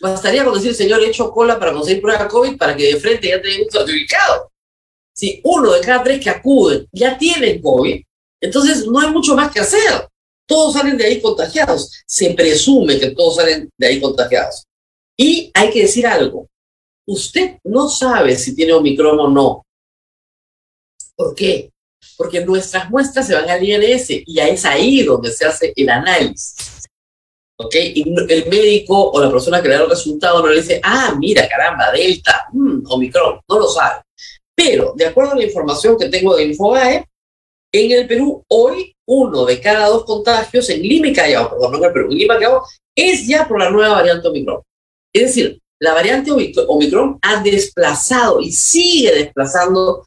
Bastaría 0.01 0.45
con 0.45 0.55
decir, 0.55 0.75
señor, 0.75 1.01
he 1.01 1.09
hecho 1.09 1.31
cola 1.31 1.59
para 1.59 1.73
conseguir 1.73 2.03
prueba 2.03 2.29
COVID 2.29 2.59
para 2.59 2.77
que 2.77 2.93
de 2.95 3.01
frente 3.01 3.29
ya 3.29 3.41
tenga 3.41 3.65
un 3.65 3.71
certificado. 3.71 4.51
Si 5.15 5.41
uno 5.45 5.73
de 5.73 5.81
cada 5.81 6.03
tres 6.03 6.23
que 6.23 6.29
acuden 6.29 6.87
ya 6.93 7.17
tiene 7.17 7.61
COVID, 7.61 8.03
entonces 8.43 8.87
no 8.87 9.01
hay 9.01 9.11
mucho 9.11 9.35
más 9.35 9.51
que 9.51 9.61
hacer. 9.61 10.07
Todos 10.47 10.75
salen 10.75 10.99
de 10.99 11.07
ahí 11.07 11.21
contagiados. 11.21 11.91
Se 12.07 12.35
presume 12.35 13.01
que 13.01 13.11
todos 13.11 13.37
salen 13.37 13.71
de 13.77 13.87
ahí 13.87 14.01
contagiados. 14.01 14.67
Y 15.17 15.51
hay 15.55 15.71
que 15.71 15.83
decir 15.83 16.07
algo. 16.07 16.47
Usted 17.07 17.59
no 17.65 17.89
sabe 17.89 18.37
si 18.37 18.55
tiene 18.55 18.75
Omicron 18.75 19.19
o 19.19 19.29
no. 19.29 19.66
¿Por 21.17 21.35
qué? 21.35 21.71
Porque 22.17 22.45
nuestras 22.45 22.91
muestras 22.91 23.27
se 23.27 23.35
van 23.35 23.49
al 23.49 23.63
INS 23.63 24.11
y 24.11 24.39
es 24.39 24.65
ahí 24.65 25.03
donde 25.03 25.33
se 25.33 25.47
hace 25.47 25.73
el 25.75 25.89
análisis. 25.89 26.87
¿Ok? 27.59 27.75
Y 27.75 28.15
el 28.29 28.49
médico 28.49 29.11
o 29.11 29.21
la 29.21 29.31
persona 29.31 29.63
que 29.63 29.69
le 29.69 29.77
da 29.77 29.85
el 29.85 29.91
resultado 29.91 30.43
no 30.43 30.49
le 30.49 30.61
dice, 30.61 30.81
ah, 30.83 31.15
mira, 31.19 31.49
caramba, 31.49 31.91
Delta, 31.91 32.47
mmm, 32.53 32.83
Omicron, 32.87 33.41
no 33.49 33.59
lo 33.59 33.69
sabe. 33.69 34.03
Pero, 34.55 34.93
de 34.95 35.07
acuerdo 35.07 35.33
a 35.33 35.37
la 35.37 35.45
información 35.45 35.99
que 35.99 36.09
tengo 36.09 36.37
de 36.37 36.45
Infobae, 36.45 37.05
en 37.73 37.91
el 37.93 38.07
Perú, 38.07 38.45
hoy, 38.49 38.95
uno 39.07 39.45
de 39.45 39.61
cada 39.61 39.89
dos 39.89 40.05
contagios 40.05 40.69
en 40.71 40.83
Lima 40.83 41.09
y 41.09 41.13
Callao, 41.13 41.51
perdón, 41.51 41.73
no 41.73 41.79
en 41.79 41.85
el 41.85 41.93
Perú, 41.93 42.11
en 42.11 42.19
Lima 42.19 42.35
y 42.35 42.39
Callao, 42.39 42.63
es 42.95 43.27
ya 43.27 43.47
por 43.47 43.59
la 43.59 43.71
nueva 43.71 43.97
variante 43.97 44.29
Omicron. 44.29 44.63
Es 45.15 45.23
decir, 45.23 45.61
la 45.81 45.93
variante 45.93 46.31
Omicron 46.31 47.19
ha 47.23 47.43
desplazado 47.43 48.41
y 48.41 48.53
sigue 48.53 49.15
desplazando 49.15 50.07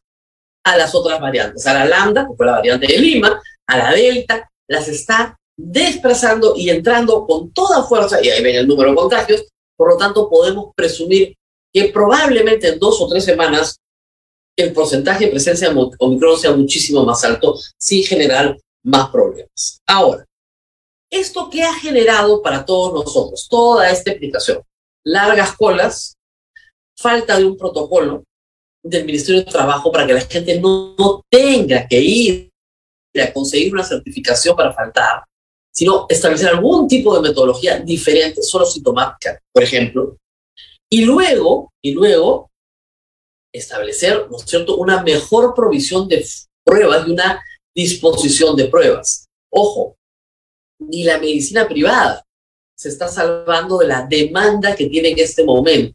a 0.70 0.78
las 0.78 0.94
otras 0.94 1.20
variantes, 1.20 1.66
a 1.66 1.74
la 1.74 1.86
lambda, 1.86 2.28
que 2.28 2.36
fue 2.36 2.46
la 2.46 2.54
variante 2.54 2.88
de 2.88 2.98
Lima, 3.00 3.42
a 3.68 3.78
la 3.78 3.92
delta, 3.92 4.50
las 4.68 4.88
está 4.88 5.36
desplazando 5.58 6.54
y 6.56 6.70
entrando 6.70 7.26
con 7.26 7.52
toda 7.52 7.84
fuerza, 7.84 8.24
y 8.24 8.30
ahí 8.30 8.44
ven 8.44 8.56
el 8.56 8.68
número 8.68 8.92
de 8.92 8.96
contagios, 8.96 9.46
por 9.76 9.90
lo 9.90 9.98
tanto 9.98 10.30
podemos 10.30 10.74
presumir 10.76 11.36
que 11.74 11.86
probablemente 11.90 12.68
en 12.70 12.80
dos 12.80 13.02
o 13.02 13.08
tres 13.08 13.26
semanas 13.26 13.80
el 14.56 14.74
porcentaje 14.74 15.26
de 15.26 15.32
presencia 15.32 15.70
de 15.70 15.90
Omicron 16.00 16.38
sea 16.38 16.52
muchísimo 16.52 17.04
más 17.04 17.24
alto 17.24 17.58
sin 17.78 18.04
generar 18.04 18.58
más 18.84 19.10
problemas. 19.10 19.82
Ahora, 19.88 20.26
¿esto 21.10 21.50
qué 21.50 21.64
ha 21.64 21.74
generado 21.74 22.42
para 22.42 22.66
todos 22.66 22.94
nosotros? 22.94 23.48
Toda 23.50 23.90
esta 23.90 24.12
explicación. 24.12 24.62
Largas 25.06 25.56
colas, 25.56 26.18
falta 26.98 27.38
de 27.38 27.46
un 27.46 27.58
protocolo 27.58 28.24
del 28.84 29.06
Ministerio 29.06 29.44
de 29.44 29.52
Trabajo 29.52 29.92
para 29.92 30.08
que 30.08 30.14
la 30.14 30.22
gente 30.22 30.60
no, 30.60 31.24
tenga 31.30 31.88
que 31.88 32.00
ir 32.00 32.50
a 33.22 33.34
conseguir 33.34 33.74
una 33.74 33.84
certificación 33.84 34.56
para 34.56 34.74
faltar, 34.74 35.24
sino 35.74 36.06
establecer 36.10 36.50
algún 36.50 36.88
tipo 36.88 37.16
de 37.16 37.28
metodología 37.28 37.80
diferente, 37.80 38.42
solo 38.42 38.66
sintomática, 38.66 39.40
por 39.52 39.64
ejemplo. 39.64 40.18
Y 40.90 41.06
luego, 41.06 41.72
y 41.84 41.92
luego, 41.92 42.50
establecer, 43.54 44.28
¿no 44.30 44.76
una 44.76 45.04
mejor 45.04 45.54
provisión 45.54 46.08
de 46.08 46.26
pruebas 46.64 47.08
y 47.08 47.12
una 47.12 47.42
disposición 47.76 48.56
de 48.56 48.66
pruebas. 48.66 49.28
Ojo, 49.52 49.98
ni 50.80 51.04
la 51.04 51.18
medicina 51.18 51.68
privada 51.68 52.24
se 52.78 52.90
está 52.90 53.08
salvando 53.08 53.78
de 53.80 53.88
la 53.88 54.06
demanda 54.06 54.76
que 54.76 54.88
tiene 54.88 55.10
en 55.10 55.20
este 55.20 55.44
momento. 55.44 55.94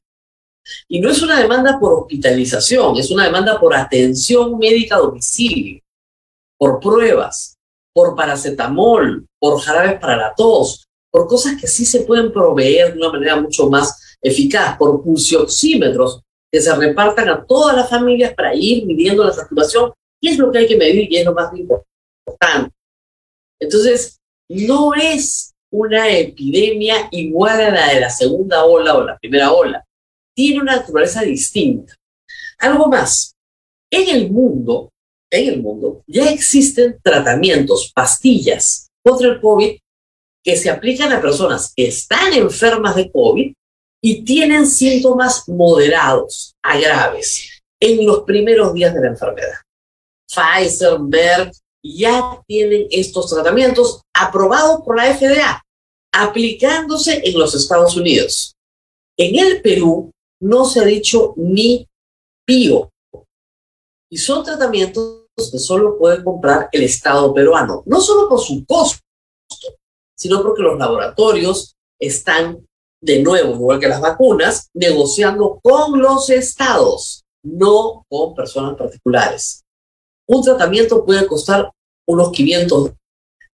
Y 0.89 1.01
no 1.01 1.11
es 1.11 1.23
una 1.23 1.41
demanda 1.41 1.79
por 1.79 1.93
hospitalización, 1.93 2.97
es 2.97 3.11
una 3.11 3.25
demanda 3.25 3.59
por 3.59 3.75
atención 3.75 4.59
médica 4.59 4.97
a 4.97 5.01
domicilio, 5.01 5.81
por 6.59 6.81
pruebas, 6.81 7.57
por 7.93 8.17
paracetamol, 8.17 9.27
por 9.39 9.61
jarabes 9.61 10.01
para 10.01 10.17
la 10.17 10.35
tos, 10.35 10.87
por 11.11 11.29
cosas 11.29 11.61
que 11.61 11.67
sí 11.67 11.85
se 11.85 12.01
pueden 12.01 12.33
proveer 12.33 12.93
de 12.93 12.99
una 12.99 13.13
manera 13.13 13.41
mucho 13.41 13.71
más 13.71 14.17
eficaz, 14.21 14.77
por 14.77 15.03
pulsioxímetros 15.03 16.21
que 16.51 16.61
se 16.61 16.75
repartan 16.75 17.29
a 17.29 17.45
todas 17.45 17.77
las 17.77 17.89
familias 17.89 18.35
para 18.35 18.55
ir 18.55 18.87
midiendo 18.87 19.25
la 19.25 19.33
saturación, 19.33 19.93
y 20.21 20.29
es 20.29 20.39
lo 20.39 20.51
que 20.51 20.59
hay 20.59 20.67
que 20.67 20.77
medir 20.77 21.13
y 21.13 21.17
es 21.17 21.25
lo 21.25 21.35
más 21.35 21.53
importante. 21.57 22.75
Entonces, 23.61 24.19
no 24.49 24.95
es 24.95 25.53
una 25.71 26.09
epidemia 26.09 27.09
igual 27.11 27.61
a 27.61 27.71
la 27.71 27.89
de 27.89 28.01
la 28.01 28.11
segunda 28.11 28.65
ola 28.65 28.97
o 28.97 29.05
la 29.05 29.19
primera 29.19 29.53
ola. 29.53 29.85
Tiene 30.35 30.61
una 30.61 30.77
naturaleza 30.77 31.23
distinta. 31.23 31.95
Algo 32.59 32.87
más, 32.87 33.35
en 33.91 34.09
el 34.09 34.31
mundo, 34.31 34.91
en 35.31 35.49
el 35.49 35.63
mundo, 35.63 36.03
ya 36.07 36.31
existen 36.31 36.99
tratamientos, 37.03 37.93
pastillas 37.95 38.89
contra 39.05 39.29
el 39.29 39.41
COVID 39.41 39.79
que 40.45 40.57
se 40.57 40.71
aplican 40.71 41.13
a 41.13 41.21
personas 41.21 41.73
que 41.75 41.89
están 41.89 42.33
enfermas 42.35 42.97
de 42.97 43.11
COVID 43.11 43.53
y 44.03 44.23
tienen 44.23 44.67
síntomas 44.67 45.49
moderados 45.49 46.55
a 46.63 46.79
graves 46.79 47.63
en 47.81 48.05
los 48.05 48.25
primeros 48.25 48.75
días 48.75 48.95
de 48.95 49.01
la 49.01 49.09
enfermedad. 49.09 49.55
Pfizer, 50.29 50.99
Merck 50.99 51.55
ya 51.83 52.43
tienen 52.47 52.87
estos 52.91 53.31
tratamientos 53.31 54.03
aprobados 54.15 54.83
por 54.85 54.97
la 54.97 55.15
FDA, 55.15 55.63
aplicándose 56.13 57.23
en 57.25 57.39
los 57.39 57.55
Estados 57.55 57.97
Unidos. 57.97 58.55
En 59.17 59.39
el 59.39 59.63
Perú 59.63 60.11
no 60.45 60.67
se 60.67 60.81
ha 60.81 60.85
dicho 60.85 61.33
ni 61.37 61.89
pío. 62.47 62.91
Y 64.11 64.19
son 64.19 64.45
tratamientos 64.45 65.23
que 65.51 65.59
solo 65.59 65.99
puede 65.99 66.23
comprar 66.23 66.69
el 66.71 66.83
Estado 66.83 67.33
peruano, 67.33 67.83
no 67.87 68.01
solo 68.01 68.29
por 68.29 68.39
su 68.41 68.65
costo, 68.67 69.01
sino 70.17 70.43
porque 70.43 70.63
los 70.63 70.79
laboratorios 70.79 71.75
están 71.99 72.65
de 73.01 73.23
nuevo, 73.23 73.55
igual 73.55 73.81
que 73.81 73.89
las 73.89 74.01
vacunas, 74.01 74.69
negociando 74.75 75.61
con 75.63 76.01
los 76.01 76.29
estados, 76.31 77.25
no 77.43 78.05
con 78.09 78.35
personas 78.35 78.77
particulares. 78.77 79.65
Un 80.29 80.43
tratamiento 80.43 81.05
puede 81.05 81.27
costar 81.27 81.71
unos 82.07 82.31
500, 82.33 82.93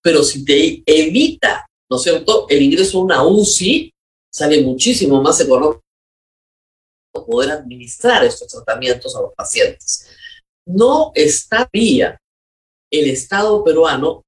pero 0.03 0.23
si 0.23 0.45
te 0.45 0.83
evita, 0.85 1.67
¿no 1.89 1.97
es 1.97 2.03
cierto?, 2.03 2.47
el 2.49 2.63
ingreso 2.63 2.99
a 2.99 3.03
una 3.03 3.27
UCI, 3.27 3.93
sale 4.33 4.63
muchísimo 4.63 5.23
más 5.23 5.41
económico 5.41 5.83
poder 7.13 7.51
administrar 7.51 8.25
estos 8.25 8.49
tratamientos 8.49 9.15
a 9.17 9.23
los 9.23 9.35
pacientes. 9.35 10.07
No 10.67 11.13
está 11.15 11.69
vía 11.73 12.19
el 12.91 13.11
Estado 13.11 13.63
peruano 13.65 14.25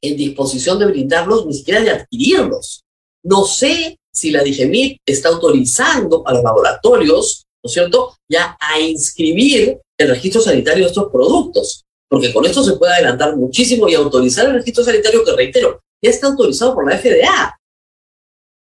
en 0.00 0.16
disposición 0.16 0.78
de 0.78 0.86
brindarlos, 0.86 1.46
ni 1.46 1.54
siquiera 1.54 1.80
de 1.80 1.90
adquirirlos. 1.90 2.84
No 3.24 3.44
sé 3.44 3.98
si 4.12 4.30
la 4.30 4.42
DIGEMIT 4.42 4.98
está 5.06 5.28
autorizando 5.28 6.26
a 6.26 6.34
los 6.34 6.42
laboratorios, 6.42 7.44
¿no 7.62 7.68
es 7.68 7.72
cierto?, 7.72 8.16
ya 8.28 8.56
a 8.60 8.80
inscribir 8.80 9.80
el 9.98 10.08
registro 10.08 10.40
sanitario 10.40 10.84
de 10.84 10.88
estos 10.88 11.10
productos, 11.10 11.84
porque 12.08 12.32
con 12.32 12.44
esto 12.44 12.64
se 12.64 12.76
puede 12.76 12.94
adelantar 12.94 13.36
muchísimo 13.36 13.88
y 13.88 13.94
autorizar 13.94 14.46
el 14.46 14.54
registro 14.54 14.84
sanitario 14.84 15.24
que, 15.24 15.32
reitero, 15.32 15.80
ya 16.02 16.10
está 16.10 16.26
autorizado 16.26 16.74
por 16.74 16.90
la 16.90 16.98
FDA. 16.98 17.56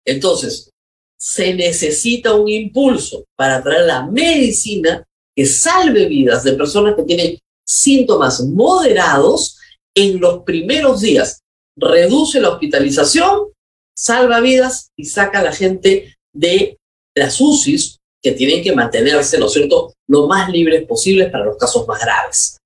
Entonces, 0.05 0.69
se 1.17 1.53
necesita 1.53 2.33
un 2.33 2.49
impulso 2.49 3.25
para 3.35 3.61
traer 3.63 3.85
la 3.85 4.05
medicina 4.05 5.03
que 5.35 5.45
salve 5.45 6.05
vidas 6.07 6.43
de 6.43 6.53
personas 6.53 6.95
que 6.95 7.03
tienen 7.03 7.39
síntomas 7.65 8.41
moderados 8.41 9.57
en 9.95 10.19
los 10.19 10.43
primeros 10.43 11.01
días. 11.01 11.41
Reduce 11.77 12.39
la 12.39 12.49
hospitalización 12.49 13.53
salva 13.95 14.39
vidas 14.39 14.91
y 14.97 15.05
saca 15.05 15.39
a 15.39 15.43
la 15.43 15.51
gente 15.51 16.15
de 16.33 16.77
las 17.15 17.39
UCIs 17.39 17.99
que 18.21 18.31
tienen 18.31 18.63
que 18.63 18.73
mantenerse, 18.73 19.37
¿no 19.37 19.47
es 19.47 19.53
cierto?, 19.53 19.93
lo 20.07 20.27
más 20.27 20.49
libres 20.49 20.85
posibles 20.87 21.29
para 21.29 21.45
los 21.45 21.57
casos 21.57 21.87
más 21.87 22.01
graves. 22.01 22.57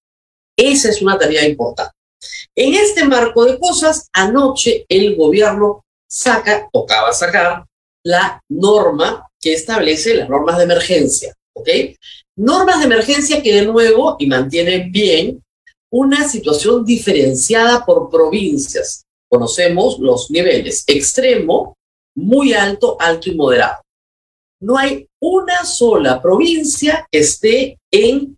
Esa 0.57 0.89
es 0.89 1.01
una 1.01 1.17
tarea 1.17 1.47
importante. 1.47 1.93
En 2.55 2.73
este 2.73 3.03
marco 3.05 3.45
de 3.45 3.59
cosas, 3.59 4.07
anoche 4.13 4.85
el 4.89 5.15
gobierno 5.15 5.83
saca, 6.09 6.67
tocaba 6.71 7.13
sacar, 7.13 7.65
la 8.07 8.41
norma 8.49 9.27
que 9.39 9.53
establece 9.53 10.15
las 10.15 10.29
normas 10.29 10.57
de 10.57 10.63
emergencia, 10.63 11.33
¿ok? 11.53 11.69
Normas 12.37 12.79
de 12.79 12.85
emergencia 12.85 13.41
que 13.41 13.53
de 13.53 13.65
nuevo, 13.65 14.15
y 14.19 14.27
mantienen 14.27 14.91
bien, 14.91 15.43
una 15.91 16.27
situación 16.27 16.85
diferenciada 16.85 17.85
por 17.85 18.09
provincias 18.09 19.03
conocemos 19.29 19.99
los 19.99 20.31
niveles 20.31 20.85
extremo, 20.87 21.75
muy 22.15 22.53
alto, 22.53 22.95
alto 22.99 23.29
y 23.29 23.35
moderado. 23.35 23.81
No 24.61 24.77
hay 24.77 25.05
una 25.21 25.65
sola 25.65 26.21
provincia 26.21 27.05
que 27.11 27.19
esté 27.19 27.77
en 27.91 28.37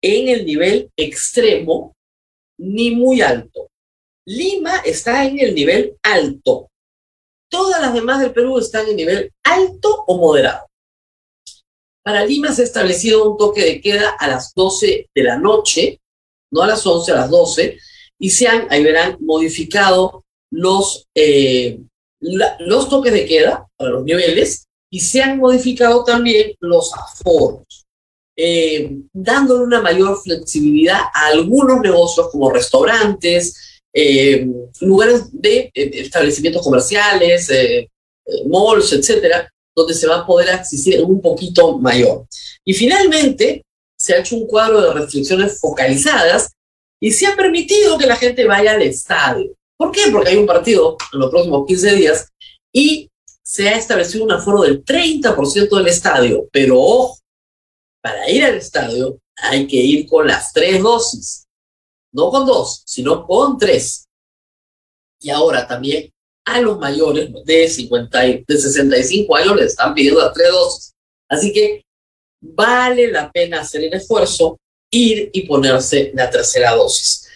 en 0.00 0.28
el 0.28 0.46
nivel 0.46 0.90
extremo 0.96 1.92
ni 2.58 2.92
muy 2.92 3.20
alto. 3.20 3.68
Lima 4.26 4.76
está 4.84 5.24
en 5.24 5.40
el 5.40 5.54
nivel 5.54 5.96
alto. 6.02 6.67
Todas 7.48 7.80
las 7.80 7.94
demás 7.94 8.20
del 8.20 8.32
Perú 8.32 8.58
están 8.58 8.88
en 8.88 8.96
nivel 8.96 9.32
alto 9.42 10.04
o 10.06 10.18
moderado. 10.18 10.66
Para 12.04 12.24
Lima 12.24 12.52
se 12.52 12.62
ha 12.62 12.64
establecido 12.64 13.30
un 13.30 13.36
toque 13.36 13.64
de 13.64 13.80
queda 13.80 14.10
a 14.10 14.28
las 14.28 14.54
12 14.54 15.10
de 15.14 15.22
la 15.22 15.38
noche, 15.38 16.00
no 16.50 16.62
a 16.62 16.66
las 16.66 16.86
11, 16.86 17.12
a 17.12 17.16
las 17.16 17.30
12, 17.30 17.78
y 18.18 18.30
se 18.30 18.48
han, 18.48 18.66
ahí 18.70 18.82
verán, 18.82 19.16
modificado 19.20 20.24
los, 20.50 21.06
eh, 21.14 21.78
los 22.20 22.88
toques 22.88 23.12
de 23.12 23.26
queda 23.26 23.66
para 23.76 23.90
los 23.90 24.04
niveles 24.04 24.66
y 24.90 25.00
se 25.00 25.22
han 25.22 25.38
modificado 25.38 26.04
también 26.04 26.54
los 26.60 26.92
aforos, 26.94 27.86
eh, 28.36 28.90
dándole 29.12 29.64
una 29.64 29.82
mayor 29.82 30.20
flexibilidad 30.20 31.00
a 31.12 31.26
algunos 31.26 31.80
negocios 31.80 32.28
como 32.30 32.50
restaurantes, 32.50 33.77
eh, 33.92 34.46
lugares 34.80 35.28
de 35.32 35.70
establecimientos 35.74 36.62
comerciales, 36.62 37.50
malls, 38.46 38.92
etcétera, 38.92 39.50
donde 39.74 39.94
se 39.94 40.06
va 40.06 40.18
a 40.18 40.26
poder 40.26 40.50
acceder 40.50 41.02
un 41.04 41.20
poquito 41.20 41.78
mayor. 41.78 42.26
Y 42.64 42.74
finalmente, 42.74 43.62
se 43.98 44.14
ha 44.14 44.18
hecho 44.18 44.36
un 44.36 44.46
cuadro 44.46 44.80
de 44.80 44.92
restricciones 44.92 45.58
focalizadas 45.60 46.52
y 47.00 47.10
se 47.12 47.26
ha 47.26 47.36
permitido 47.36 47.98
que 47.98 48.06
la 48.06 48.16
gente 48.16 48.44
vaya 48.44 48.72
al 48.72 48.82
estadio. 48.82 49.54
¿Por 49.76 49.92
qué? 49.92 50.10
Porque 50.12 50.30
hay 50.30 50.36
un 50.36 50.46
partido 50.46 50.96
en 51.12 51.20
los 51.20 51.30
próximos 51.30 51.66
15 51.66 51.94
días 51.94 52.28
y 52.72 53.08
se 53.42 53.68
ha 53.68 53.76
establecido 53.76 54.24
un 54.24 54.32
aforo 54.32 54.62
del 54.62 54.84
30% 54.84 55.76
del 55.76 55.86
estadio. 55.86 56.48
Pero 56.52 56.80
ojo, 56.80 57.18
para 58.02 58.28
ir 58.30 58.44
al 58.44 58.56
estadio 58.56 59.18
hay 59.36 59.66
que 59.66 59.76
ir 59.76 60.06
con 60.06 60.26
las 60.26 60.52
tres 60.52 60.82
dosis. 60.82 61.44
No 62.12 62.30
con 62.30 62.46
dos, 62.46 62.82
sino 62.86 63.26
con 63.26 63.58
tres. 63.58 64.06
Y 65.20 65.30
ahora 65.30 65.66
también 65.66 66.10
a 66.44 66.60
los 66.60 66.78
mayores 66.78 67.30
de, 67.44 67.68
50 67.68 68.20
de 68.20 68.44
65 68.48 69.36
años 69.36 69.56
les 69.56 69.66
están 69.66 69.94
pidiendo 69.94 70.20
las 70.20 70.32
tres 70.32 70.50
dosis. 70.50 70.92
Así 71.28 71.52
que 71.52 71.82
vale 72.40 73.10
la 73.10 73.30
pena 73.30 73.60
hacer 73.60 73.84
el 73.84 73.94
esfuerzo 73.94 74.56
ir 74.90 75.30
y 75.32 75.46
ponerse 75.46 76.10
la 76.14 76.30
tercera 76.30 76.74
dosis. 76.74 77.28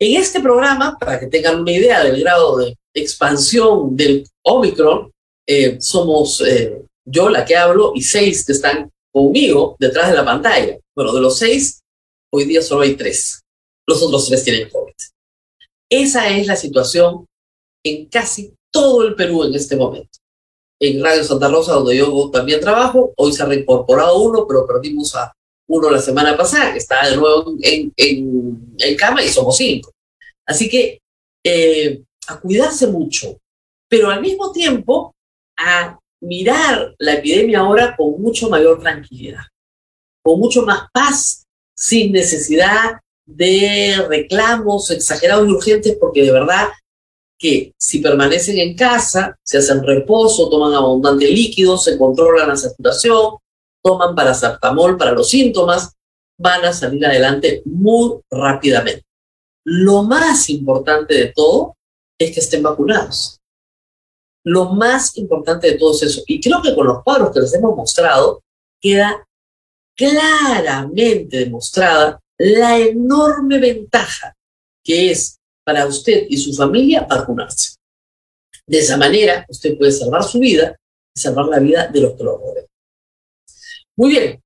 En 0.00 0.18
este 0.18 0.40
programa, 0.40 0.96
para 0.98 1.20
que 1.20 1.26
tengan 1.26 1.60
una 1.60 1.72
idea 1.72 2.02
del 2.02 2.20
grado 2.20 2.56
de 2.56 2.74
expansión 2.94 3.94
del 3.94 4.26
Omicron, 4.46 5.10
eh, 5.46 5.78
somos 5.80 6.40
eh, 6.40 6.82
yo 7.04 7.28
la 7.28 7.44
que 7.44 7.56
hablo 7.56 7.92
y 7.94 8.02
seis 8.02 8.46
que 8.46 8.52
están 8.52 8.90
conmigo 9.12 9.76
detrás 9.78 10.08
de 10.08 10.16
la 10.16 10.24
pantalla. 10.24 10.78
Bueno, 10.96 11.12
de 11.12 11.20
los 11.20 11.38
seis, 11.38 11.80
hoy 12.32 12.44
día 12.44 12.62
solo 12.62 12.82
hay 12.82 12.94
tres. 12.94 13.42
Los 13.86 14.02
otros 14.02 14.26
tres 14.26 14.44
tienen 14.44 14.68
COVID. 14.68 14.92
Esa 15.90 16.28
es 16.28 16.46
la 16.46 16.56
situación 16.56 17.26
en 17.84 18.06
casi 18.06 18.54
todo 18.70 19.06
el 19.06 19.14
Perú 19.14 19.44
en 19.44 19.54
este 19.54 19.76
momento. 19.76 20.18
En 20.80 21.02
Radio 21.02 21.24
Santa 21.24 21.48
Rosa, 21.48 21.74
donde 21.74 21.96
yo 21.96 22.30
también 22.30 22.60
trabajo, 22.60 23.12
hoy 23.16 23.32
se 23.32 23.42
ha 23.42 23.46
reincorporado 23.46 24.22
uno, 24.22 24.46
pero 24.46 24.66
perdimos 24.66 25.14
a 25.14 25.32
uno 25.68 25.90
la 25.90 26.00
semana 26.00 26.36
pasada, 26.36 26.72
que 26.72 26.78
está 26.78 27.08
de 27.08 27.16
nuevo 27.16 27.54
en, 27.62 27.92
en, 27.96 28.96
cama 28.96 29.22
y 29.22 29.28
somos 29.28 29.56
cinco. 29.56 29.92
Así 30.46 30.68
que 30.68 31.00
eh, 31.44 32.02
a 32.28 32.40
cuidarse 32.40 32.86
mucho, 32.86 33.38
pero 33.88 34.10
al 34.10 34.20
mismo 34.20 34.52
tiempo 34.52 35.14
a 35.56 35.98
mirar 36.22 36.94
la 36.98 37.14
epidemia 37.14 37.60
ahora 37.60 37.94
con 37.96 38.20
mucho 38.20 38.48
mayor 38.48 38.80
tranquilidad, 38.80 39.42
con 40.22 40.38
mucho 40.38 40.62
más 40.62 40.88
paz, 40.92 41.44
sin 41.74 42.12
necesidad 42.12 43.00
de 43.36 44.06
reclamos 44.08 44.90
exagerados 44.90 45.46
y 45.48 45.52
urgentes, 45.52 45.96
porque 45.98 46.22
de 46.22 46.32
verdad 46.32 46.68
que 47.38 47.72
si 47.78 48.00
permanecen 48.00 48.58
en 48.58 48.76
casa, 48.76 49.38
se 49.42 49.58
hacen 49.58 49.82
reposo, 49.82 50.50
toman 50.50 50.74
abundante 50.74 51.26
líquido, 51.26 51.78
se 51.78 51.96
controla 51.96 52.46
la 52.46 52.56
saturación, 52.56 53.36
toman 53.82 54.14
paracetamol 54.14 54.98
para 54.98 55.12
los 55.12 55.30
síntomas, 55.30 55.92
van 56.38 56.64
a 56.64 56.72
salir 56.72 57.04
adelante 57.06 57.62
muy 57.64 58.20
rápidamente. 58.30 59.04
Lo 59.64 60.02
más 60.02 60.50
importante 60.50 61.14
de 61.14 61.32
todo 61.34 61.76
es 62.18 62.32
que 62.32 62.40
estén 62.40 62.62
vacunados. 62.62 63.40
Lo 64.44 64.70
más 64.70 65.16
importante 65.16 65.70
de 65.70 65.78
todo 65.78 65.94
es 65.94 66.02
eso. 66.02 66.22
Y 66.26 66.40
creo 66.40 66.60
que 66.62 66.74
con 66.74 66.86
los 66.86 67.02
cuadros 67.02 67.32
que 67.32 67.40
les 67.40 67.54
hemos 67.54 67.74
mostrado 67.74 68.42
queda 68.80 69.26
claramente 69.96 71.38
demostrada 71.38 72.19
la 72.42 72.78
enorme 72.78 73.58
ventaja 73.58 74.34
que 74.82 75.10
es 75.10 75.38
para 75.62 75.86
usted 75.86 76.26
y 76.28 76.38
su 76.38 76.54
familia 76.54 77.06
vacunarse. 77.08 77.76
De 78.66 78.78
esa 78.78 78.96
manera, 78.96 79.44
usted 79.48 79.76
puede 79.76 79.92
salvar 79.92 80.24
su 80.24 80.38
vida 80.38 80.74
y 81.14 81.20
salvar 81.20 81.46
la 81.46 81.58
vida 81.58 81.88
de 81.88 82.00
los 82.00 82.14
que 82.14 82.24
lo 82.24 82.38
rodean. 82.38 82.66
Muy 83.96 84.10
bien, 84.10 84.40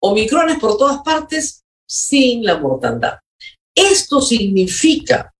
Omicrones 0.00 0.58
por 0.58 0.76
todas 0.76 1.02
partes 1.02 1.64
sin 1.88 2.44
la 2.44 2.58
mortandad. 2.58 3.18
Esto 3.74 4.20
significa 4.20 5.32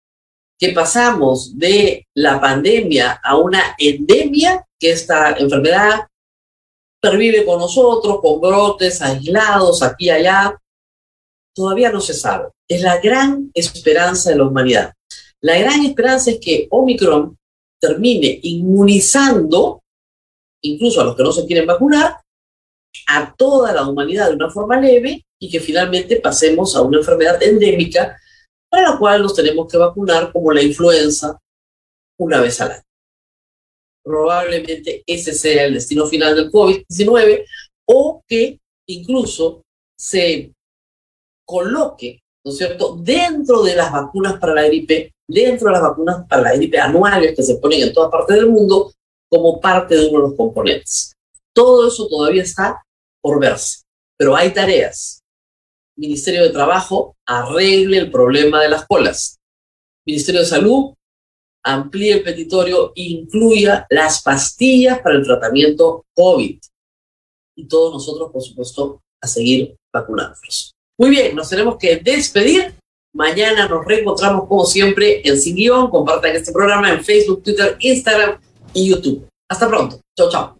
que 0.58 0.70
pasamos 0.70 1.58
de 1.58 2.06
la 2.14 2.40
pandemia 2.40 3.20
a 3.22 3.36
una 3.36 3.74
endemia, 3.78 4.64
que 4.78 4.92
esta 4.92 5.32
enfermedad 5.32 6.06
pervive 7.00 7.44
con 7.44 7.58
nosotros, 7.58 8.20
con 8.20 8.40
brotes 8.40 9.02
aislados 9.02 9.82
aquí 9.82 10.06
y 10.06 10.10
allá. 10.10 10.56
Todavía 11.56 11.90
no 11.90 12.02
se 12.02 12.12
sabe. 12.12 12.50
Es 12.68 12.82
la 12.82 13.00
gran 13.00 13.50
esperanza 13.54 14.28
de 14.30 14.36
la 14.36 14.44
humanidad. 14.44 14.92
La 15.40 15.58
gran 15.58 15.86
esperanza 15.86 16.30
es 16.30 16.38
que 16.38 16.68
Omicron 16.70 17.34
termine 17.80 18.38
inmunizando, 18.42 19.82
incluso 20.62 21.00
a 21.00 21.04
los 21.04 21.16
que 21.16 21.22
no 21.22 21.32
se 21.32 21.46
quieren 21.46 21.66
vacunar, 21.66 22.20
a 23.08 23.34
toda 23.34 23.72
la 23.72 23.88
humanidad 23.88 24.28
de 24.28 24.34
una 24.36 24.50
forma 24.50 24.78
leve 24.78 25.24
y 25.40 25.50
que 25.50 25.60
finalmente 25.60 26.20
pasemos 26.20 26.76
a 26.76 26.82
una 26.82 26.98
enfermedad 26.98 27.42
endémica 27.42 28.18
para 28.68 28.90
la 28.90 28.98
cual 28.98 29.22
nos 29.22 29.34
tenemos 29.34 29.70
que 29.70 29.78
vacunar 29.78 30.32
como 30.32 30.52
la 30.52 30.62
influenza 30.62 31.38
una 32.18 32.40
vez 32.40 32.60
al 32.60 32.72
año. 32.72 32.82
Probablemente 34.04 35.02
ese 35.06 35.32
sea 35.32 35.64
el 35.64 35.74
destino 35.74 36.06
final 36.06 36.36
del 36.36 36.50
COVID-19 36.50 37.44
o 37.86 38.22
que 38.26 38.60
incluso 38.88 39.62
se 39.98 40.52
coloque, 41.46 42.20
¿no 42.44 42.50
es 42.50 42.58
cierto?, 42.58 42.96
dentro 43.00 43.62
de 43.62 43.76
las 43.76 43.90
vacunas 43.92 44.38
para 44.38 44.54
la 44.54 44.64
gripe, 44.64 45.14
dentro 45.26 45.68
de 45.68 45.72
las 45.72 45.82
vacunas 45.82 46.26
para 46.28 46.42
la 46.42 46.54
gripe 46.54 46.78
anuales 46.78 47.34
que 47.34 47.42
se 47.42 47.56
ponen 47.56 47.82
en 47.82 47.92
todas 47.92 48.10
partes 48.10 48.36
del 48.36 48.48
mundo 48.48 48.92
como 49.28 49.60
parte 49.60 49.96
de 49.96 50.08
uno 50.08 50.22
de 50.22 50.28
los 50.28 50.36
componentes. 50.36 51.12
Todo 51.54 51.88
eso 51.88 52.06
todavía 52.08 52.42
está 52.42 52.82
por 53.22 53.40
verse. 53.40 53.82
Pero 54.18 54.36
hay 54.36 54.52
tareas. 54.52 55.22
Ministerio 55.96 56.42
de 56.42 56.50
Trabajo 56.50 57.16
arregle 57.26 57.98
el 57.98 58.10
problema 58.10 58.62
de 58.62 58.68
las 58.68 58.86
colas. 58.86 59.38
Ministerio 60.06 60.42
de 60.42 60.46
Salud 60.46 60.94
amplíe 61.64 62.12
el 62.12 62.22
petitorio 62.22 62.92
e 62.94 63.02
incluya 63.02 63.86
las 63.90 64.22
pastillas 64.22 65.00
para 65.00 65.16
el 65.16 65.24
tratamiento 65.24 66.04
COVID. 66.14 66.60
Y 67.56 67.66
todos 67.66 67.92
nosotros, 67.94 68.30
por 68.30 68.42
supuesto, 68.42 69.02
a 69.20 69.26
seguir 69.26 69.74
vacunándonos. 69.92 70.75
Muy 70.98 71.10
bien, 71.10 71.36
nos 71.36 71.48
tenemos 71.48 71.76
que 71.76 71.96
despedir. 71.96 72.74
Mañana 73.14 73.66
nos 73.66 73.84
reencontramos 73.84 74.46
como 74.46 74.64
siempre 74.64 75.26
en 75.26 75.40
Sin 75.40 75.56
Guión. 75.56 75.90
Compartan 75.90 76.36
este 76.36 76.52
programa 76.52 76.90
en 76.90 77.02
Facebook, 77.02 77.42
Twitter, 77.42 77.76
Instagram 77.80 78.38
y 78.74 78.90
YouTube. 78.90 79.26
Hasta 79.48 79.68
pronto. 79.68 80.00
Chao, 80.16 80.30
chao. 80.30 80.58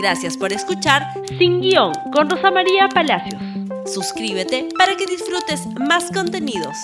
Gracias 0.00 0.36
por 0.36 0.52
escuchar 0.52 1.02
Sin 1.38 1.60
Guión 1.60 1.92
con 2.12 2.30
Rosa 2.30 2.50
María 2.50 2.88
Palacios. 2.88 3.40
Suscríbete 3.84 4.68
para 4.78 4.96
que 4.96 5.06
disfrutes 5.06 5.66
más 5.78 6.10
contenidos. 6.12 6.76